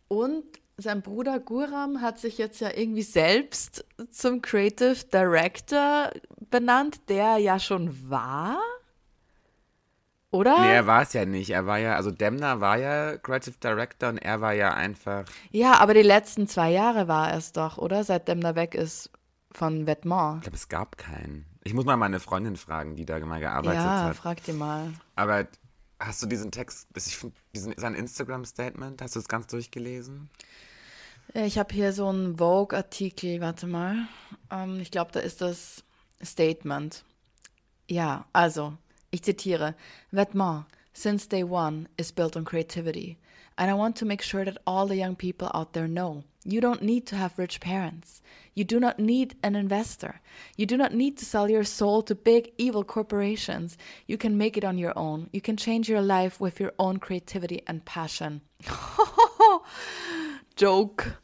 [0.08, 0.44] Und
[0.78, 6.12] sein Bruder Guram hat sich jetzt ja irgendwie selbst zum Creative Director
[6.50, 8.60] benannt, der ja schon war.
[10.32, 10.60] Oder?
[10.60, 11.52] Nee, er war es ja nicht.
[11.52, 15.24] Er war ja, also Demner war ja Creative Director und er war ja einfach.
[15.52, 18.04] Ja, aber die letzten zwei Jahre war es doch, oder?
[18.04, 19.10] Seit Demner weg ist
[19.56, 20.42] von Ich Vetements.
[20.44, 21.46] glaube, es gab keinen.
[21.64, 24.16] Ich muss mal meine Freundin fragen, die da mal gearbeitet Ja, hat.
[24.16, 24.94] frag dir mal.
[25.16, 25.48] Aber
[26.00, 30.30] hast du diesen Text, ich finde, diesen, sein Instagram-Statement, hast du es ganz durchgelesen?
[31.34, 34.08] Äh, Ich habe hier so einen Vogue-Artikel, warte mal.
[34.52, 35.84] Ähm, ich glaube, da ist das
[36.24, 37.04] Statement.
[37.90, 38.74] Ja, also,
[39.12, 39.76] ich zitiere.
[40.12, 43.18] Vetements, since day one, is built on creativity.
[43.58, 46.24] And I want to make sure that all the young people out there know.
[46.46, 48.22] You don't need to have rich parents.
[48.54, 50.22] You do not need an investor.
[50.58, 53.78] You do not need to sell your soul to big evil corporations.
[54.08, 55.30] You can make it on your own.
[55.34, 58.42] You can change your life with your own creativity and passion.
[60.56, 61.18] Joke.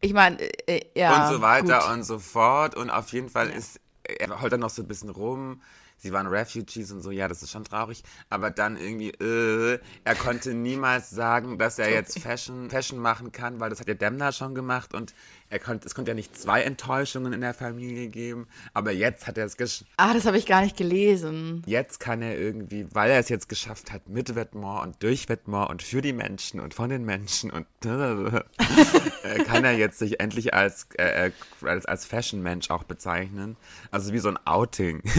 [0.00, 1.26] Ich meine, äh, ja.
[1.26, 1.90] und so weiter gut.
[1.90, 2.76] und so fort.
[2.76, 5.60] Und auf jeden Fall ist, er heult dann noch so ein bisschen rum.
[6.02, 8.02] Sie waren Refugees und so, ja, das ist schon traurig.
[8.30, 13.60] Aber dann irgendwie, äh, er konnte niemals sagen, dass er jetzt Fashion, Fashion machen kann,
[13.60, 15.14] weil das hat ja Demna schon gemacht und
[15.50, 18.46] er konnte, es konnte ja nicht zwei Enttäuschungen in der Familie geben.
[18.72, 19.90] Aber jetzt hat er es geschafft.
[19.96, 21.62] Ah, das habe ich gar nicht gelesen.
[21.66, 25.70] Jetzt kann er irgendwie, weil er es jetzt geschafft hat, mit Vetements und durch Vetements
[25.70, 30.54] und für die Menschen und von den Menschen und äh, kann er jetzt sich endlich
[30.54, 31.32] als, äh, äh,
[31.62, 33.56] als, als Fashion-Mensch auch bezeichnen.
[33.90, 35.02] Also wie so ein Outing.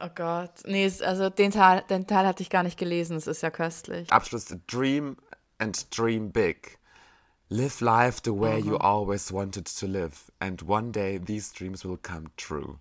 [0.00, 0.52] Oh Gott.
[0.64, 3.16] Nee, also den Teil, den Teil hatte ich gar nicht gelesen.
[3.16, 4.12] Es ist ja köstlich.
[4.12, 5.16] Abschluss, dream
[5.58, 6.77] and dream big.
[7.50, 10.30] Live life the way you always wanted to live.
[10.38, 12.78] And one day these dreams will come true.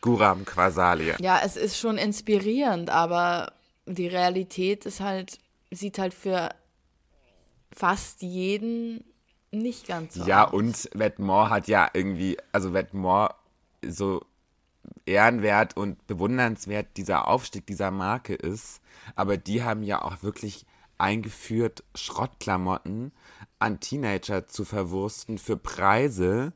[0.00, 1.16] Guram Quasalia.
[1.20, 3.52] Ja, es ist schon inspirierend, aber
[3.86, 5.38] die Realität ist halt,
[5.70, 6.50] sieht halt für
[7.74, 9.04] fast jeden
[9.50, 10.52] nicht ganz so Ja, aus.
[10.54, 13.34] und Vetements hat ja irgendwie, also Vetements
[13.86, 14.24] so
[15.06, 18.80] ehrenwert und bewundernswert dieser Aufstieg dieser Marke ist,
[19.14, 20.64] aber die haben ja auch wirklich
[20.98, 23.12] eingeführt, Schrottklamotten
[23.58, 26.52] an Teenager zu verwursten für Preise,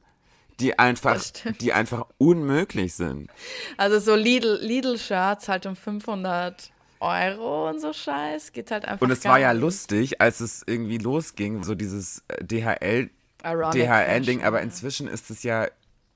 [0.61, 1.23] die einfach,
[1.61, 3.31] die einfach unmöglich sind.
[3.77, 6.71] Also so Lidl, Lidl-Shirts halt um 500
[7.01, 8.53] Euro und so Scheiß.
[8.53, 9.63] Geht halt einfach Und es war ja nicht.
[9.63, 13.11] lustig, als es irgendwie losging, so dieses äh, DHL
[13.45, 14.65] DHL-Ding, aber ja.
[14.65, 15.69] inzwischen ist es ja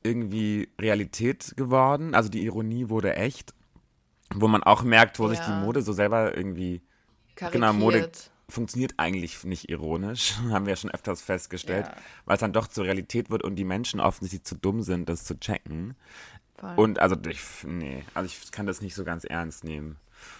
[0.02, 2.14] irgendwie Realität geworden.
[2.16, 3.54] Also die Ironie wurde echt.
[4.34, 5.60] Wo man auch merkt, wo sich die Ja.
[5.60, 6.82] Mode so selber irgendwie.
[7.36, 7.52] Karikiert.
[7.52, 8.10] Genau, Mode
[8.48, 11.96] funktioniert eigentlich nicht ironisch, haben wir ja schon öfters festgestellt, Ja.
[12.26, 15.24] weil es dann doch zur Realität wird und die Menschen offensichtlich zu dumm sind, das
[15.24, 15.94] zu checken.
[16.58, 16.74] Voll.
[16.76, 19.96] Und also ich, nee, also ich kann das nicht so ganz ernst nehmen.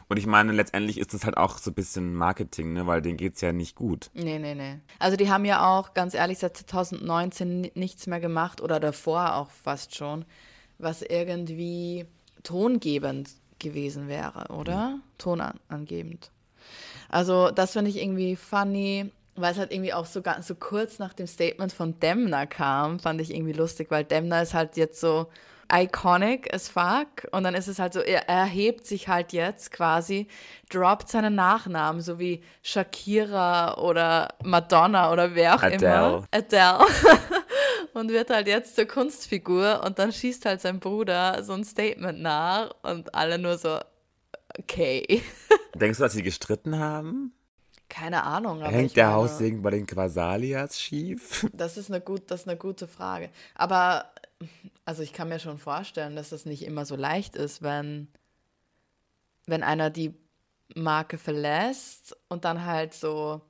[0.09, 3.17] Und ich meine, letztendlich ist das halt auch so ein bisschen Marketing, ne, weil denen
[3.17, 4.11] geht's ja nicht gut.
[4.15, 4.79] Nee, nee, nee.
[5.01, 9.35] Also die haben ja auch, ganz ehrlich, seit 2019 ni- nichts mehr gemacht oder davor
[9.35, 10.25] auch fast schon,
[10.79, 12.07] was irgendwie
[12.45, 15.01] tongebend gewesen wäre, oder?
[15.19, 16.31] Tonangebend.
[17.13, 20.99] Also das finde ich irgendwie funny, weil es halt irgendwie auch so, ganz, so kurz
[20.99, 24.99] nach dem Statement von Demner kam, fand ich irgendwie lustig, weil Demner ist halt jetzt
[24.99, 25.29] so
[25.71, 30.27] iconic as fuck und dann ist es halt so, er erhebt sich halt jetzt quasi,
[30.71, 36.27] droppt seinen Nachnamen, so wie Shakira oder Madonna oder wer auch immer.
[36.31, 36.79] Adele.
[36.81, 36.87] Adele.
[37.95, 42.21] und wird halt jetzt zur Kunstfigur und dann schießt halt sein Bruder so ein Statement
[42.21, 43.79] nach und alle nur so,
[44.59, 45.23] okay.
[45.75, 47.33] Denkst du, dass sie gestritten haben?
[47.89, 48.63] Keine Ahnung.
[48.63, 51.47] Hängt der meine- Haussegen bei den Quasalias schief?
[51.53, 53.31] Das ist eine, gut, das ist eine gute Frage.
[53.55, 54.07] Aber
[54.85, 58.09] also ich kann mir schon vorstellen, dass das nicht immer so leicht ist, wenn,
[59.47, 60.15] wenn einer die
[60.75, 63.43] Marke verlässt und dann halt so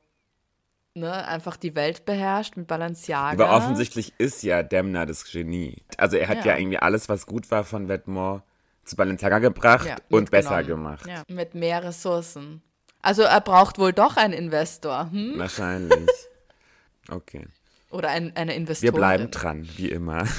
[0.94, 3.44] ne, einfach die Welt beherrscht mit Balenciaga.
[3.46, 5.82] Aber offensichtlich ist ja Demner das Genie.
[5.96, 6.58] Also er hat ja, Ja.
[6.58, 8.42] irgendwie alles, was gut war von Vetements
[8.84, 11.06] zu Balenciaga gebracht Ja, und besser gemacht.
[11.06, 12.62] Ja, mit mehr Ressourcen.
[13.00, 15.34] Also er braucht wohl doch einen Investor hm?
[15.38, 16.08] Wahrscheinlich.
[17.08, 17.48] Okay.
[17.90, 18.92] oder ein, eine Investorin.
[18.94, 20.24] Wir bleiben dran, wie immer.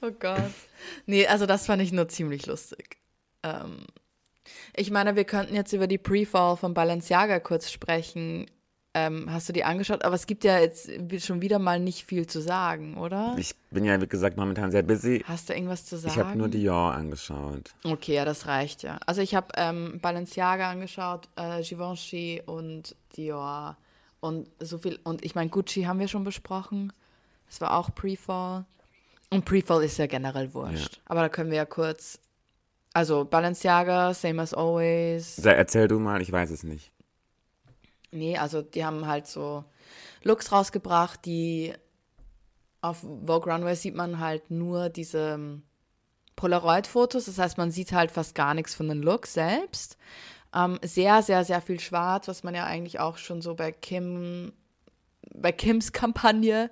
[0.00, 0.50] Oh Gott.
[1.06, 2.98] Nee, also das fand ich nur ziemlich lustig.
[3.42, 3.86] Ähm,
[4.76, 8.46] ich meine, wir könnten jetzt über die Pre-Fall von Balenciaga kurz sprechen.
[8.96, 10.04] Ähm, hast du die angeschaut?
[10.04, 13.34] Aber es gibt ja jetzt schon wieder mal nicht viel zu sagen, oder?
[13.36, 15.24] Ich bin ja, wie gesagt, momentan sehr busy.
[15.26, 16.14] Hast du irgendwas zu sagen?
[16.14, 17.74] Ich habe nur Dior angeschaut.
[17.82, 19.00] Okay, ja, das reicht ja.
[19.04, 23.76] Also ich habe ähm, Balenciaga angeschaut, äh, Givenchy und Dior
[24.20, 25.00] und so viel.
[25.02, 26.92] Und ich meine, Gucci haben wir schon besprochen.
[27.48, 28.64] Das war auch Pre-Fall.
[29.30, 31.00] Und Pre-Fall ist ja generell wurscht.
[31.06, 32.20] Aber da können wir ja kurz.
[32.92, 35.34] Also Balenciaga, same as always.
[35.42, 36.93] Da, erzähl du mal, ich weiß es nicht.
[38.14, 39.64] Nee, also die haben halt so
[40.22, 41.74] Looks rausgebracht, die
[42.80, 45.62] auf Vogue Runway sieht man halt nur diese ähm,
[46.36, 49.96] Polaroid-Fotos, das heißt, man sieht halt fast gar nichts von den Looks selbst.
[50.54, 54.52] Ähm, sehr, sehr, sehr viel schwarz, was man ja eigentlich auch schon so bei Kim,
[55.34, 56.70] bei Kims Kampagne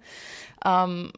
[0.64, 1.12] ähm,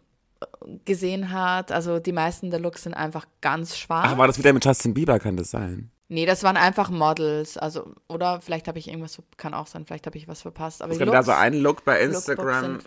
[0.85, 1.73] gesehen hat.
[1.73, 4.07] Also die meisten der Looks sind einfach ganz schwarz.
[4.09, 5.91] Ach, war das wieder mit Justin Bieber, kann das sein?
[6.15, 7.59] Nee, das waren einfach Models.
[7.59, 10.81] Also, oder vielleicht habe ich irgendwas, kann auch sein, vielleicht habe ich was verpasst.
[10.81, 12.79] Aber Es die gab da so Looks- einen Look bei Instagram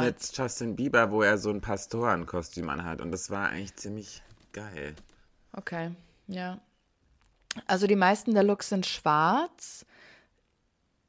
[0.00, 3.02] mit Justin Bieber, wo er so ein Pastorenkostüm anhat.
[3.02, 4.94] Und das war eigentlich ziemlich geil.
[5.52, 5.90] Okay,
[6.28, 6.60] ja.
[7.66, 9.84] Also die meisten der Looks sind schwarz.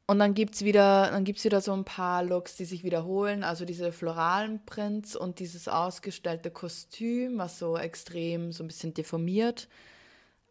[0.05, 3.45] Und dann gibt es wieder, dann gibt's wieder so ein paar Looks, die sich wiederholen.
[3.45, 9.69] Also diese floralen Prints und dieses ausgestellte Kostüm, was so extrem so ein bisschen deformiert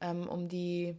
[0.03, 0.97] ähm, um die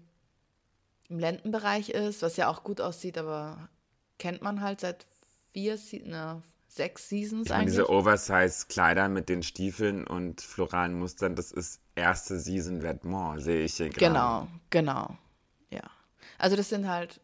[1.09, 3.69] im Lendenbereich ist, was ja auch gut aussieht, aber
[4.17, 5.05] kennt man halt seit
[5.51, 7.73] vier, na, sechs Seasons Ich meine, eigentlich.
[7.73, 13.75] diese Oversize-Kleider mit den Stiefeln und floralen Mustern, das ist erste Season Vetements, sehe ich
[13.75, 14.05] hier gerade.
[14.05, 15.17] Genau, genau.
[15.69, 15.83] Ja.
[16.39, 17.19] Also das sind halt,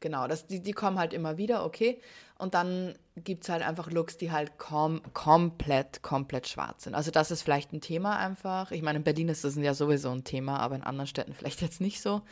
[0.00, 2.02] genau, das, die, die kommen halt immer wieder, okay.
[2.36, 6.94] Und dann gibt es halt einfach Looks, die halt kom komplett, komplett schwarz sind.
[6.94, 8.70] Also das ist vielleicht ein Thema einfach.
[8.72, 11.62] Ich meine, in Berlin ist das ja sowieso ein Thema, aber in anderen Städten vielleicht
[11.62, 12.22] jetzt nicht so,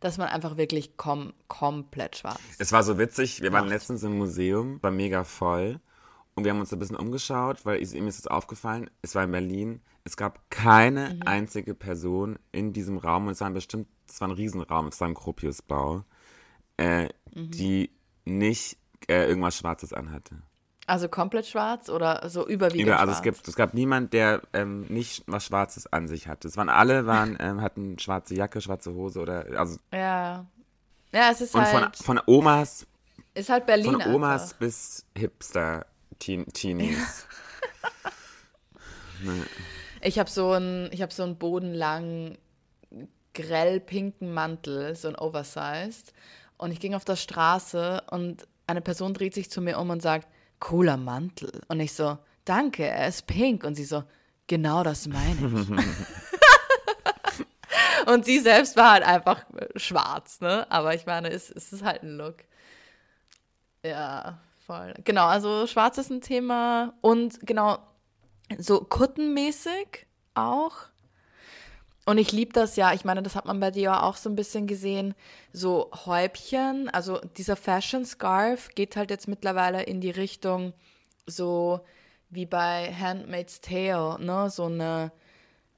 [0.00, 2.40] dass man einfach wirklich kom komplett schwarz.
[2.58, 3.72] Es war so witzig, wir waren Macht.
[3.74, 5.80] letztens im Museum, war mega voll.
[6.34, 9.22] Und wir haben uns ein bisschen umgeschaut, weil ich, mir ist es aufgefallen, es war
[9.22, 11.22] in Berlin, es gab keine Mhm.
[11.26, 15.00] einzige Person in diesem Raum, und es war ein bestimmt, es war ein Riesenraum, es
[15.00, 16.02] war ein Gropiusbau,
[16.76, 17.50] äh, Mhm.
[17.52, 17.90] die
[18.24, 20.36] nicht äh, irgendwas Schwarzes anhatte.
[20.86, 23.18] Also komplett schwarz oder so überwiegend Über, also schwarz?
[23.18, 26.46] es gibt, es gab niemand, der ähm, nicht was Schwarzes an sich hatte.
[26.46, 30.46] Es waren alle, waren, ähm, hatten schwarze Jacke, schwarze Hose oder also Ja.
[31.12, 32.86] Ja, es ist und von, halt, von Omas,
[33.34, 34.56] ist halt Berlin von Omas einfach.
[34.58, 35.86] bis Hipster
[36.18, 37.26] Teen, Teenies.
[40.02, 42.36] Ich habe so einen, ich habe so einen bodenlangen,
[43.32, 46.12] grell pinken Mantel, so ein Oversized.
[46.58, 50.02] Und ich ging auf der Straße und eine Person dreht sich zu mir um und
[50.02, 50.28] sagt,
[50.60, 51.60] cooler Mantel.
[51.68, 53.64] Und ich so, danke, er ist pink.
[53.64, 54.04] Und sie so,
[54.46, 55.68] genau das meine ich.
[58.06, 59.44] und sie selbst war halt einfach
[59.76, 60.70] schwarz, ne?
[60.70, 62.36] Aber ich meine, es, es ist halt ein Look.
[63.84, 64.94] Ja, voll.
[65.04, 67.78] Genau, also schwarz ist ein Thema und genau,
[68.58, 70.76] so kuttenmäßig auch.
[72.06, 74.36] Und ich liebe das ja, ich meine, das hat man bei dir auch so ein
[74.36, 75.14] bisschen gesehen,
[75.52, 80.74] so Häubchen, also dieser Fashion Scarf geht halt jetzt mittlerweile in die Richtung
[81.26, 81.80] so
[82.28, 84.50] wie bei Handmaid's Tale, ne?
[84.50, 85.12] So eine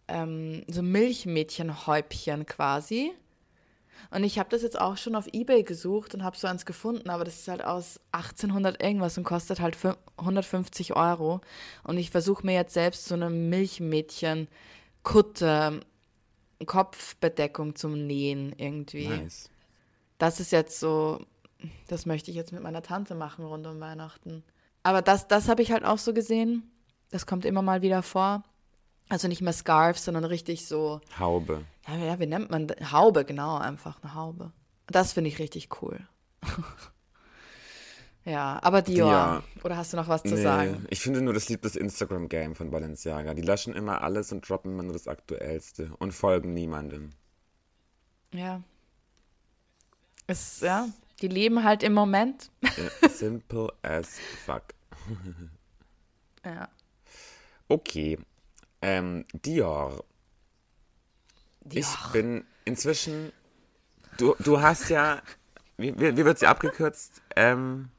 [0.09, 3.13] ähm, so Milchmädchenhäubchen quasi.
[4.11, 7.11] Und ich habe das jetzt auch schon auf Ebay gesucht und habe so eins gefunden,
[7.11, 11.41] aber das ist halt aus 1800 irgendwas und kostet halt fün- 150 Euro.
[11.85, 15.81] Und ich versuche mir jetzt selbst so eine Milchmädchen-Kutte,
[16.65, 19.09] Kopfbedeckung zum Nähen irgendwie.
[19.09, 19.51] Nice.
[20.19, 21.21] Das ist jetzt so,
[21.89, 24.43] das möchte ich jetzt mit meiner Tante machen rund um Weihnachten.
[24.83, 26.71] Aber das, das habe ich halt auch so gesehen.
[27.11, 28.43] Das kommt immer mal wieder vor.
[29.09, 31.65] Also nicht mehr Scarf, sondern richtig so, Haube.
[31.87, 32.91] ja, ja wie nennt man das?
[32.91, 34.53] Haube, genau, einfach eine Haube.
[34.89, 36.01] Das finde ich richtig cool.
[38.27, 39.09] ja, aber Dior.
[39.09, 39.43] Dior.
[39.65, 40.85] Oder hast du noch was zu Nee, sagen?
[40.91, 43.35] ich finde nur, das liebt das Instagram-Game von Balenciaga.
[43.35, 47.11] Die löschen immer alles und droppen immer nur das Aktuellste und folgen niemandem.
[48.35, 48.63] Ja.
[50.27, 50.89] Es, ja,
[51.23, 52.51] die leben halt im Moment.
[52.63, 54.65] Ja, simple as fuck.
[56.45, 56.69] Ja.
[57.69, 58.19] Okay.
[58.83, 60.05] Ähm, Dior.
[61.71, 62.13] Ich Dior.
[62.13, 63.33] bin inzwischen.
[64.19, 65.23] Du, du hast ja.
[65.77, 67.23] Wie, wie, wie wird sie abgekürzt?
[67.37, 67.91] Ähm,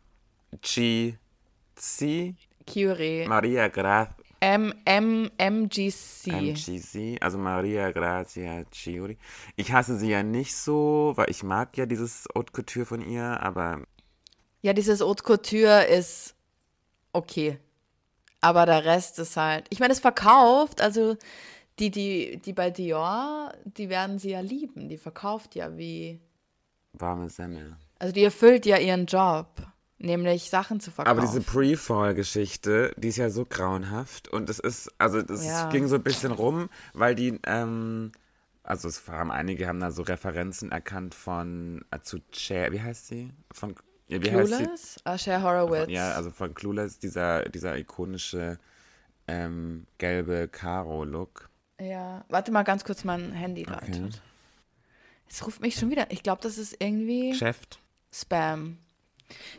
[0.62, 3.26] GC Curie.
[3.28, 6.28] Maria Gra M, M, MGC.
[6.32, 9.18] MGC, also Maria Grazia Ciuri.
[9.56, 13.42] Ich hasse sie ja nicht so, weil ich mag ja dieses Haute Couture von ihr,
[13.42, 13.82] aber
[14.62, 16.36] Ja, dieses Haute Couture ist
[17.14, 17.58] okay.
[18.42, 19.66] Aber der Rest ist halt.
[19.72, 21.18] Ich meine, es verkauft, also
[21.80, 24.88] die, die, die bei Dior, die werden sie ja lieben.
[24.88, 26.20] Die verkauft ja wie.
[26.94, 27.76] warme Semmel.
[27.98, 29.48] Also die erfüllt ja ihren Job,
[30.00, 31.18] nämlich Sachen zu verkaufen.
[31.18, 35.70] Aber diese Pre-Fall-Geschichte, die ist ja so grauenhaft und es ist, also das Ja.
[35.70, 38.12] ging so ein bisschen rum, weil die, ähm,
[38.64, 43.08] also es haben einige haben da so Referenzen erkannt von äh, zu Cher, wie heißt
[43.08, 43.32] sie?
[43.52, 43.76] Von,
[44.08, 44.56] ja, wie heißt sie?
[44.64, 44.96] Clueless?
[45.04, 45.90] Ah, Cher Horowitz.
[45.90, 48.58] Ja, also von Clueless, dieser, dieser ikonische
[49.28, 51.50] ähm, gelbe Karo-Look.
[51.80, 54.22] Ja, warte mal ganz kurz, mein Handy läutet.
[55.30, 56.10] Es ruft mich schon wieder.
[56.12, 57.80] Ich glaube, das ist irgendwie Geschäft.
[58.14, 58.78] Spam.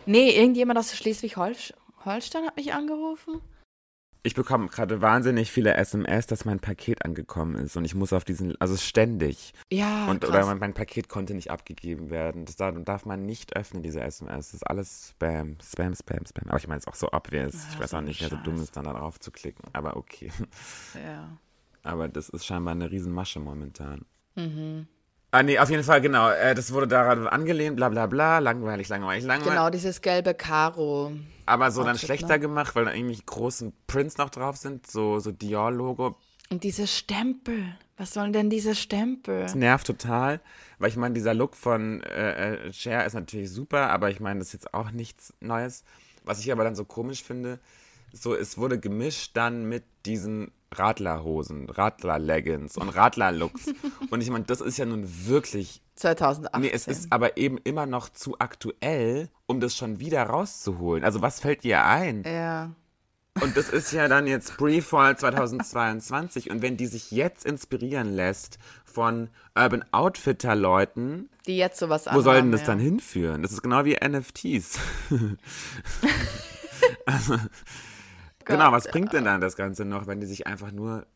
[0.06, 3.40] Nee, irgendjemand aus Schleswig-Holstein hat mich angerufen.
[4.24, 8.24] Ich bekomme gerade wahnsinnig viele SMS, dass mein Paket angekommen ist und ich muss auf
[8.24, 9.54] diesen, also ständig.
[9.72, 10.30] Ja, und krass.
[10.30, 12.44] oder mein, mein Paket konnte nicht abgegeben werden.
[12.44, 14.48] Das darf, darf man nicht öffnen, diese SMS.
[14.48, 16.48] Das ist alles Spam, Spam, Spam, Spam.
[16.48, 17.54] Aber ich meine, es ist auch so obvious.
[17.54, 19.64] ich Ja, weiß so auch nicht, wer so dumm ist, dann da drauf zu klicken.
[19.72, 20.32] Aber okay.
[20.94, 21.38] ja.
[21.84, 24.04] Aber das ist scheinbar eine Riesenmasche momentan.
[24.34, 24.88] Mhm.
[25.30, 26.30] Ah, nee, auf jeden Fall, genau.
[26.30, 28.38] Äh, das wurde daran angelehnt, bla bla bla.
[28.38, 29.52] Langweilig, langweilig, langweilig.
[29.52, 31.12] Genau, dieses gelbe Karo.
[31.44, 32.40] Aber so dann Outfit, schlechter ne?
[32.40, 34.86] gemacht, weil da irgendwie großen Prints noch drauf sind.
[34.86, 36.16] So, so Dior-Logo.
[36.50, 37.76] Und diese Stempel.
[37.98, 39.42] Was sollen denn diese Stempel?
[39.42, 40.40] Das nervt total,
[40.78, 44.38] weil ich meine, dieser Look von äh, äh, Cher ist natürlich super, aber ich meine,
[44.38, 45.84] das ist jetzt auch nichts Neues.
[46.24, 47.58] Was ich aber dann so komisch finde,
[48.12, 53.72] so es wurde gemischt dann mit diesen Radlerhosen, Radler-Leggings und Radler-Looks.
[54.10, 56.60] und ich meine, das ist ja nun wirklich 2018.
[56.60, 61.04] Nee, es ist aber eben immer noch zu aktuell, um das schon wieder rauszuholen.
[61.04, 62.22] Also was fällt dir ein?
[62.24, 62.70] ja.
[63.40, 66.50] Und das ist ja dann jetzt Pre-Fall 2022.
[66.50, 72.34] Und wenn die sich jetzt inspirieren lässt von Urban Outfitter-Leuten, Die jetzt sowas wo soll
[72.34, 72.66] denn anhaben, das ja.
[72.66, 73.42] dann hinführen?
[73.42, 74.78] Das ist genau wie NFTs.
[77.06, 77.36] also,
[78.48, 81.06] genau, was bringt denn dann das Ganze noch, wenn die sich einfach nur,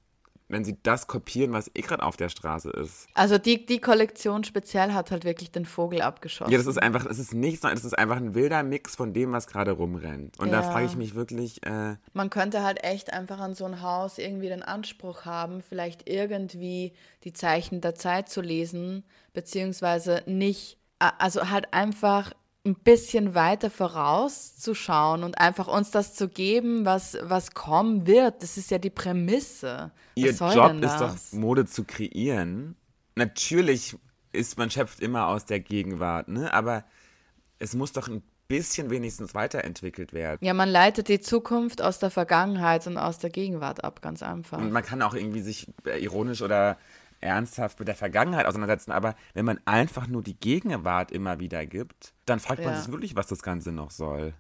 [0.48, 3.06] wenn sie das kopieren, was eh gerade auf der Straße ist?
[3.14, 6.52] Also die, die Kollektion speziell hat halt wirklich den Vogel abgeschossen.
[6.52, 9.14] Ja, das ist einfach, es ist nichts, sondern es ist einfach ein wilder Mix von
[9.14, 10.38] dem, was gerade rumrennt.
[10.38, 10.62] Und da Ja.
[10.62, 14.48] frage ich mich wirklich, äh, Man könnte halt echt einfach an so ein Haus irgendwie
[14.48, 16.92] den Anspruch haben, vielleicht irgendwie
[17.24, 22.32] die Zeichen der Zeit zu lesen, beziehungsweise nicht, also halt einfach
[22.64, 28.42] ein bisschen weiter vorauszuschauen und einfach uns das zu geben, was, was kommen wird.
[28.42, 29.90] Das ist ja die Prämisse.
[30.14, 31.16] ihr Job ist doch?
[31.33, 32.77] Mode zu kreieren.
[33.16, 33.96] Natürlich
[34.33, 36.53] ist man schöpft immer aus der Gegenwart, ne?
[36.55, 36.85] Aber
[37.59, 40.38] es muss doch ein bisschen wenigstens weiterentwickelt werden.
[40.42, 44.59] Ja, man leitet die Zukunft aus der Vergangenheit und aus der Gegenwart ab, ganz einfach.
[44.59, 46.77] Und man kann auch irgendwie sich äh, ironisch oder
[47.22, 52.12] ernsthaft mit der Vergangenheit auseinandersetzen, aber wenn man einfach nur die Gegenwart immer wieder gibt,
[52.26, 52.80] dann fragt man Ja.
[52.80, 54.35] sich wirklich, was das Ganze noch soll.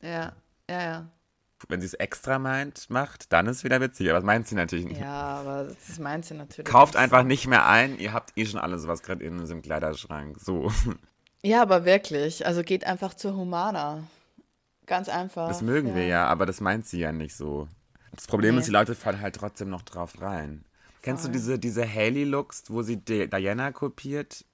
[0.00, 0.32] Ja,
[0.70, 1.06] ja, ja.
[1.68, 4.10] Wenn sie es extra meint, macht, dann ist es wieder witzig.
[4.10, 5.00] Aber das meint sie natürlich nicht.
[5.00, 6.70] Ja, aber das meint sie natürlich.
[6.70, 7.02] Kauft nicht.
[7.02, 10.36] einfach nicht mehr ein, ihr habt eh schon alles, was gerade in unserem Kleiderschrank.
[10.38, 10.70] So.
[11.42, 12.44] Ja, aber wirklich.
[12.46, 14.02] Also geht einfach zur Humana.
[14.86, 15.48] Ganz einfach.
[15.48, 17.66] Das mögen wir ja, aber das meint sie ja nicht so.
[18.12, 18.60] Das Problem Nee.
[18.60, 20.64] ist, die Leute fallen halt trotzdem noch drauf rein.
[21.04, 21.32] Kennst du Voll.
[21.32, 24.44] diese, diese Haley-Looks, wo sie Di- Diana kopiert?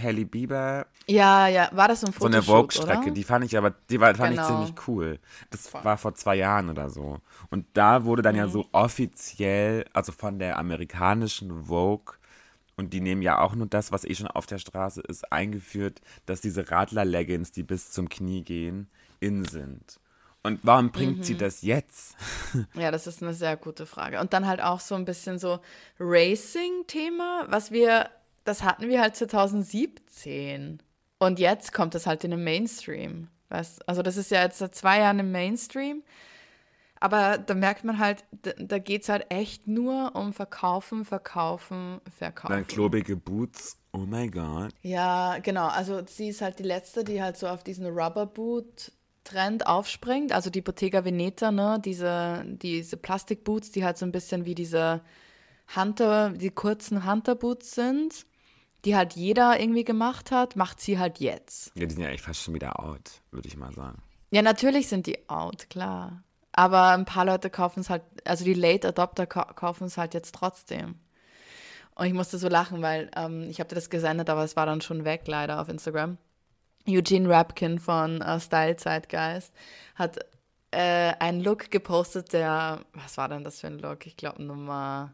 [0.00, 3.56] Hailey Bieber, Ja, ja, war das so ein so eine Fotoshoot, Vogue-Strecke, die fand ich
[3.58, 4.42] aber, die war, fand Genau.
[4.42, 5.18] ich ziemlich cool.
[5.50, 7.20] Das war vor zwei Jahren oder so.
[7.50, 8.38] Und da wurde dann Mhm.
[8.40, 12.14] ja so offiziell, also von der amerikanischen Vogue,
[12.76, 16.00] und die nehmen ja auch nur das, was eh schon auf der Straße ist, eingeführt,
[16.26, 18.88] dass diese Radler-Leggings, die bis zum Knie gehen,
[19.20, 19.98] in sind.
[20.46, 21.22] Und warum bringt Mhm.
[21.22, 22.14] sie das jetzt?
[22.74, 24.20] Ja, das ist eine sehr gute Frage.
[24.20, 25.58] Und dann halt auch so ein bisschen so
[25.98, 28.08] Racing-Thema, was wir,
[28.44, 30.82] das hatten wir halt 2017.
[31.18, 33.28] Und jetzt kommt das halt in den Mainstream.
[33.48, 33.88] Weißt?
[33.88, 36.02] Also das ist ja jetzt seit zwei Jahren im Mainstream.
[36.98, 42.00] Aber da merkt man halt, da, da geht es halt echt nur um Verkaufen, Verkaufen,
[42.16, 42.54] Verkaufen.
[42.54, 44.70] dann klobige Boots, oh my god.
[44.80, 45.66] Ja, genau.
[45.68, 47.86] Also sie ist halt die letzte, die halt so auf diesen
[49.26, 50.32] Rubberboot-Trend aufspringt.
[50.32, 51.80] Also die Bottega Veneta, ne?
[51.84, 55.02] Diese, diese Plastikboots, die halt so ein bisschen wie diese
[55.74, 58.26] Hunter, die kurzen Hunter-Boots sind,
[58.84, 61.72] die halt jeder irgendwie gemacht hat, macht sie halt jetzt.
[61.74, 64.00] Ja, die sind ja echt fast schon wieder out, würde ich mal sagen.
[64.30, 66.22] Ja, natürlich sind die out, klar.
[66.52, 70.14] Aber ein paar Leute kaufen es halt, also die Late Adopter kau kaufen es halt
[70.14, 70.96] jetzt trotzdem.
[71.94, 74.66] Und ich musste so lachen, weil ähm, ich habe dir das gesendet, aber es war
[74.66, 76.18] dann schon weg, leider auf Instagram.
[76.88, 79.52] Eugene Rapkin von äh, Style Zeitgeist
[79.94, 80.18] hat
[80.70, 84.06] äh, einen Look gepostet, der, was war denn das für ein Look?
[84.06, 85.12] Ich glaube Nummer,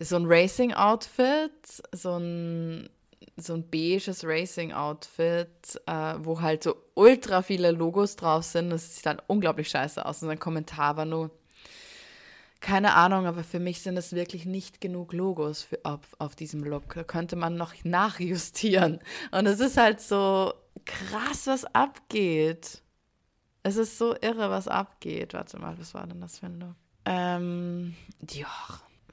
[0.00, 2.88] so ein Racing-Outfit, so ein
[3.36, 8.70] so ein beiges Racing-Outfit, äh, wo halt so ultra viele Logos drauf sind.
[8.70, 10.22] Das sieht dann unglaublich scheiße aus.
[10.22, 11.30] Und sein Kommentar war nur,
[12.62, 16.62] keine Ahnung, aber für mich sind es wirklich nicht genug Logos für, auf, auf diesem
[16.62, 16.94] Look.
[16.94, 19.00] Da könnte man noch nachjustieren.
[19.32, 20.54] Und es ist halt so
[20.86, 22.82] krass, was abgeht.
[23.64, 25.34] Es ist so irre, was abgeht.
[25.34, 26.76] Warte mal, was war denn das für ein Look?
[27.04, 27.96] Ähm,
[28.30, 28.46] ja,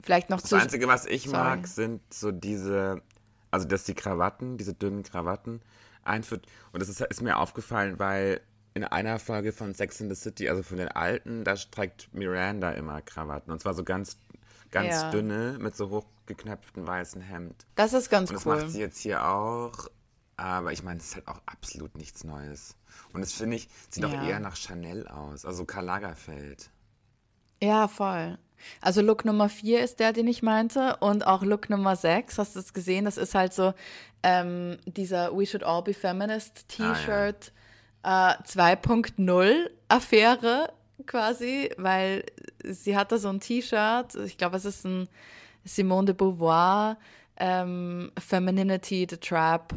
[0.00, 0.56] vielleicht noch Das zu...
[0.56, 1.36] Einzige, was ich Sorry.
[1.36, 3.02] mag, sind so diese,
[3.50, 5.60] also dass die Krawatten, diese dünnen Krawatten
[6.04, 6.46] einführt.
[6.72, 8.40] Und das ist, ist mir aufgefallen, weil
[8.74, 12.70] in einer Folge von Sex in the City, also von den alten, da trägt Miranda
[12.72, 13.50] immer Krawatten.
[13.52, 14.16] Und zwar so ganz,
[14.70, 15.10] ganz Ja.
[15.10, 17.66] dünne, mit so hochgeknöpftem weißen Hemd.
[17.74, 18.56] Das ist ganz Und das cool.
[18.56, 19.88] macht sie jetzt hier auch.
[20.36, 22.74] Aber ich meine, es ist halt auch absolut nichts Neues.
[23.12, 24.26] Und das finde ich, sieht Ja.
[24.26, 25.44] eher nach Chanel aus.
[25.44, 26.70] Also Karl Lagerfeld.
[27.62, 28.38] Ja, voll.
[28.80, 30.96] Also Look Nummer 4 ist der, den ich meinte.
[31.00, 33.04] Und auch Look Nummer 6, hast du es gesehen?
[33.04, 33.74] Das ist halt so
[34.22, 37.52] ähm, dieser We Should All Be Feminist T-Shirt
[38.02, 38.06] äh,
[38.42, 40.72] 2.0 Affäre
[41.06, 42.24] quasi, weil
[42.64, 45.08] sie hatte so ein T-Shirt, ich glaube, es ist ein
[45.64, 46.96] Simone de Beauvoir,
[47.36, 49.74] ähm, Femininity, The Trap.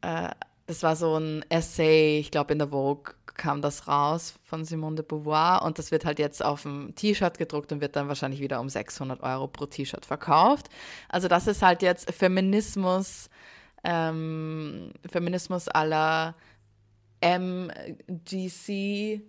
[0.00, 0.30] Äh,
[0.66, 4.96] das war so ein Essay, ich glaube, in der Vogue kam das raus von Simone
[4.96, 8.40] de Beauvoir und das wird halt jetzt auf dem T-Shirt gedruckt und wird dann wahrscheinlich
[8.40, 10.68] wieder um 600 Euro pro T-Shirt verkauft.
[11.08, 13.28] Also das ist halt jetzt Feminismus,
[13.84, 16.34] ähm, Feminismus aller
[17.20, 19.22] MGC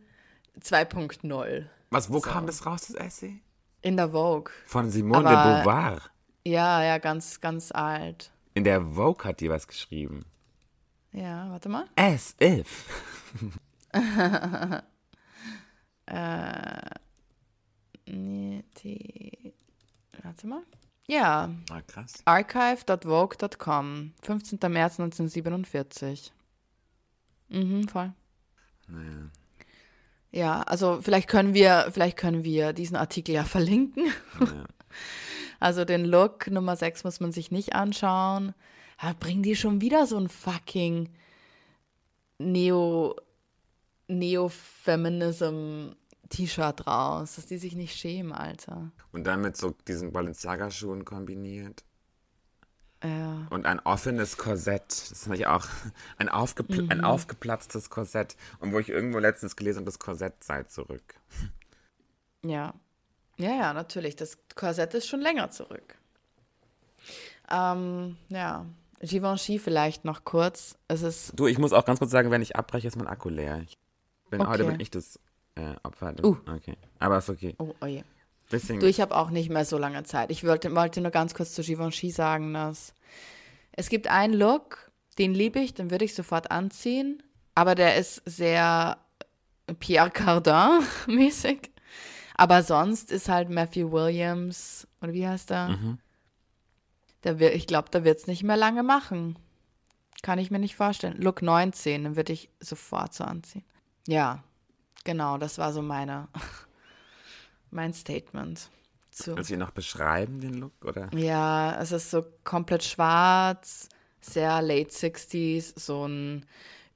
[0.59, 3.39] 2.0 Was, wo kam das raus, das Essay?
[3.81, 4.51] in der Vogue.
[4.65, 6.01] Von Simone Aber- de Beauvoir.
[6.45, 8.31] Ja, ja, ganz, ganz alt.
[8.53, 10.25] In der Vogue hat die was geschrieben.
[11.11, 11.85] Ja, warte mal.
[11.95, 12.89] As if.
[18.05, 19.53] Nee, die.
[20.23, 20.63] Warte mal.
[21.07, 22.13] Ja, Ah, krass.
[22.25, 24.59] archive.vogue.com, 15.
[24.71, 26.31] März 1947.
[27.49, 28.13] Mhm, voll.
[28.87, 29.29] Naja.
[30.31, 34.07] Ja, also vielleicht können wir, vielleicht können wir diesen Artikel ja verlinken.
[34.39, 34.65] Ja.
[35.59, 38.53] Also den Look Nummer 6 muss man sich nicht anschauen.
[38.97, 41.09] Aber bringen die schon wieder so ein fucking
[42.37, 43.15] Neo
[44.07, 45.93] Neo-Feminism
[46.29, 48.91] T-Shirt raus, dass die sich nicht schämen, Alter.
[49.11, 51.83] Und dann mit so diesen Balenciaga-Schuhen kombiniert.
[53.03, 53.45] Ja.
[53.51, 54.87] Und ein offenes Korsett.
[54.89, 55.65] Das fand ich auch.
[56.17, 56.91] Ein, aufgepl Mhm.
[56.91, 58.35] ein aufgeplatztes Korsett.
[58.59, 61.03] Und wo ich irgendwo letztens gelesen habe, das Korsett sei zurück.
[62.43, 62.73] Ja.
[63.37, 64.15] Ja, ja, natürlich.
[64.15, 65.95] Das Korsett ist schon länger zurück.
[67.49, 68.65] Ähm, ja.
[69.01, 70.77] Givenchy vielleicht noch kurz.
[70.87, 71.33] Es ist.
[71.37, 73.61] Du, ich muss auch ganz kurz sagen, wenn ich abbreche, ist mein Akku leer.
[73.63, 73.77] Ich
[74.29, 74.49] bin, Okay.
[74.49, 75.19] Heute bin ich das
[75.55, 76.13] äh, Opfer.
[76.23, 76.37] Uh.
[76.47, 76.77] Okay.
[76.99, 77.55] Aber ist okay.
[77.59, 78.03] Oh, oh je.
[78.49, 78.79] Bisschen.
[78.79, 80.31] Du, ich habe auch nicht mehr so lange Zeit.
[80.31, 82.93] Ich wollte, wollte nur ganz kurz zu Givenchy sagen, dass
[83.73, 87.21] es gibt einen Look, den liebe ich, den würde ich sofort anziehen,
[87.55, 88.97] aber der ist sehr
[89.79, 91.69] Pierre Cardin-mäßig.
[92.39, 95.69] Aber sonst ist halt Matthew Williams, oder wie heißt der?
[95.69, 95.97] Mhm.
[97.23, 99.39] der wir, ich glaube, da wird es nicht mehr lange machen.
[100.21, 101.19] Kann ich mir nicht vorstellen.
[101.19, 103.65] Look 19, den würde ich sofort so anziehen.
[104.07, 104.43] Ja,
[105.03, 106.27] genau, das war so meine,
[107.71, 108.69] mein Statement.
[109.11, 109.35] Zu.
[109.35, 110.73] Willst du ihn noch beschreiben, den Look?
[110.85, 111.09] Oder?
[111.13, 113.89] Ja, es ist so komplett schwarz,
[114.21, 116.45] sehr late 60s, so ein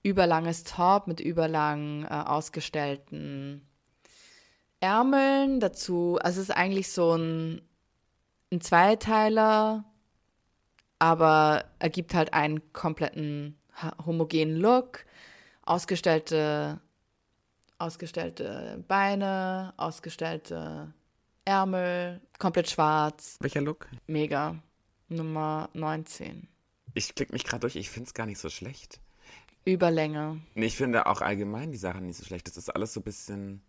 [0.03, 3.67] überlanges Top mit überlang äh, ausgestellten
[4.79, 6.17] Ärmeln dazu.
[6.21, 7.61] Also es ist eigentlich so ein,
[8.51, 9.85] ein Zweiteiler,
[10.99, 13.57] aber ergibt halt einen kompletten
[14.05, 15.05] homogenen Look.
[15.63, 16.81] Ausgestellte,
[17.81, 20.93] ausgestellte Beine, ausgestellte
[21.45, 23.37] Ärmel, komplett schwarz.
[23.39, 23.87] Welcher Look?
[24.07, 24.55] Mega.
[25.09, 26.47] Nummer 19.
[26.93, 28.99] Ich klicke mich gerade durch, ich finde es gar nicht so schlecht.
[29.65, 30.41] Überlänge.
[30.55, 32.47] Nee, ich finde auch allgemein die Sachen nicht so schlecht.
[32.47, 33.61] Das ist alles so ein bisschen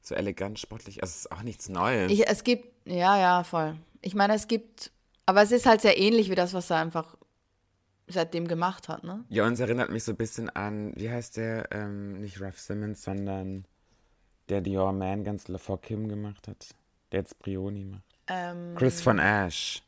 [0.00, 1.02] so elegant, sportlich.
[1.02, 2.12] Also es ist auch nichts Neues.
[2.12, 3.76] Ich, es gibt, ja, ja, voll.
[4.02, 4.92] Ich meine, es gibt,
[5.26, 7.16] aber es ist halt sehr ähnlich wie das, was er einfach
[8.06, 9.24] seitdem gemacht hat, ne?
[9.28, 12.58] ja, und es erinnert mich so ein bisschen an, wie heißt der, ähm, nicht Ralph
[12.60, 13.66] Simmons, sondern
[14.48, 16.74] der Dior Man ganz vor Kim gemacht hat.
[17.12, 18.02] Der jetzt Brioni macht.
[18.26, 19.82] Ähm, Chris von Ash.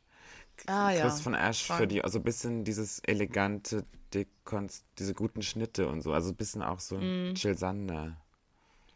[0.67, 1.01] ah, ja.
[1.01, 1.77] Chris von Ash voll.
[1.77, 6.13] für die, also ein bisschen dieses elegante, Dekonst, diese guten Schnitte und so.
[6.13, 7.33] Also ein bisschen auch so Mhm.
[7.35, 8.17] Jill Sander.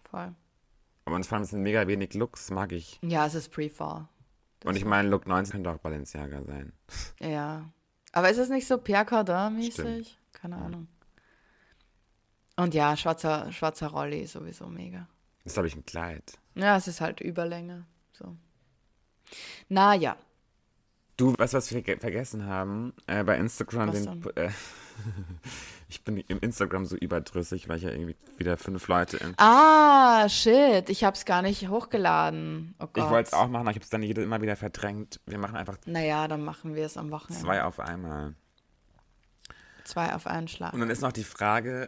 [0.10, 0.34] Voll.
[1.06, 3.00] Aber vor allem sind mega wenig Looks, mag ich.
[3.02, 4.08] Ja, es ist Pre-Fall.
[4.64, 6.72] Und ich meine, Look 19 könnte auch Balenciaga sein.
[7.20, 7.66] Ja.
[8.12, 9.05] Aber ist es nicht so Pierre.
[9.05, 10.18] Cardin-mäßig?
[10.34, 10.88] Keine Ahnung.
[12.57, 15.07] Und ja, schwarzer, schwarzer Rolli sowieso mega.
[15.43, 16.38] Das glaube ich, ein Kleid.
[16.55, 17.86] Ja, es ist halt Überlänge.
[18.14, 18.36] So.
[19.70, 20.18] Naja.
[21.18, 22.93] Du, du, was wir verge- vergessen haben?
[23.07, 24.24] Äh, bei Instagram Was den.
[24.36, 24.49] Äh,
[25.92, 29.34] ich bin im Instagram so überdrüssig, weil ich ja irgendwie wieder fünf Leute in.
[29.38, 30.89] Ah, shit.
[30.89, 32.76] Ich hab's gar nicht hochgeladen.
[32.80, 32.98] Oh Gott.
[33.04, 35.20] Ich wollte es auch machen, aber ich habe es dann jede, immer wieder verdrängt.
[35.26, 37.44] Wir machen einfach Naja, dann machen wir es am Wochenende.
[37.46, 38.36] zwei auf einmal.
[39.84, 40.74] Zwei auf einen Schlag.
[40.74, 41.88] Und dann ist noch die Frage,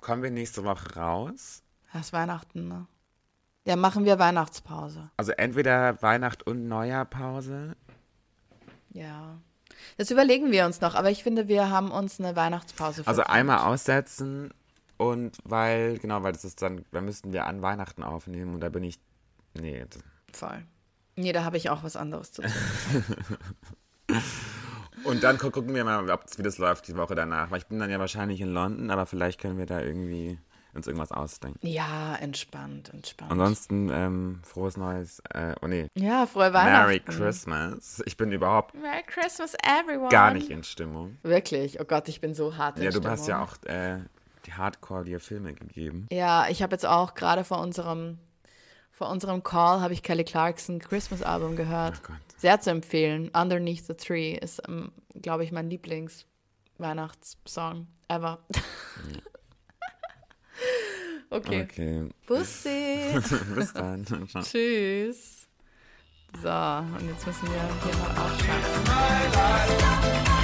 [0.00, 1.62] kommen wir nächste Woche raus?
[1.92, 2.86] Das ist Weihnachten, ne?
[3.64, 5.10] Ja, machen wir Weihnachtspause.
[5.16, 7.76] Also entweder Weihnacht und Neujahrpause.
[8.90, 9.38] Ja.
[9.96, 13.58] Das überlegen wir uns noch, aber ich finde, wir haben uns eine Weihnachtspause Also einmal
[13.58, 14.50] aussetzen
[14.96, 18.68] und weil, genau, weil das ist dann, dann müssten wir an Weihnachten aufnehmen und da
[18.68, 18.98] bin ich.
[19.54, 19.84] Nee.
[20.32, 20.64] Voll.
[21.16, 22.52] Nee, da habe ich auch was anderes zu tun.
[25.04, 27.50] Und dann gu gucken wir mal, ob, wie das läuft die Woche danach.
[27.50, 30.38] Weil ich bin dann ja wahrscheinlich in London, aber vielleicht können wir da irgendwie
[30.78, 31.58] uns irgendwas ausdenken.
[31.66, 33.30] ja, entspannt, entspannt.
[33.30, 35.20] Ansonsten ähm, frohes Neues.
[35.34, 35.88] Äh, oh nee.
[35.94, 36.86] ja, frohe Weihnachten.
[36.86, 38.02] Merry Christmas.
[38.06, 40.08] Ich bin überhaupt Merry Christmas, everyone.
[40.08, 41.18] gar nicht in Stimmung.
[41.22, 43.10] Wirklich, oh Gott, ich bin so hart in Ja, du Stimmung.
[43.10, 43.98] hast ja auch äh,
[44.46, 46.06] die Hardcore dir Filme gegeben.
[46.10, 48.18] Ja, ich habe jetzt auch gerade vor unserem,
[48.90, 52.00] vor unserem Call habe ich Kelly Clarkson Christmas Album gehört.
[52.08, 52.12] Oh.
[52.38, 53.30] Sehr zu empfehlen.
[53.34, 58.38] Underneath the Tree ist, ähm, glaube ich, mein Lieblings-Weihnachtssong ever.
[61.30, 61.62] okay.
[61.62, 62.08] Okay.
[62.26, 63.20] Bussi.
[63.54, 64.04] Bis dann.
[64.42, 65.46] Tschüss.
[66.42, 68.94] So, und jetzt müssen wir hier mal
[69.32, 70.37] life,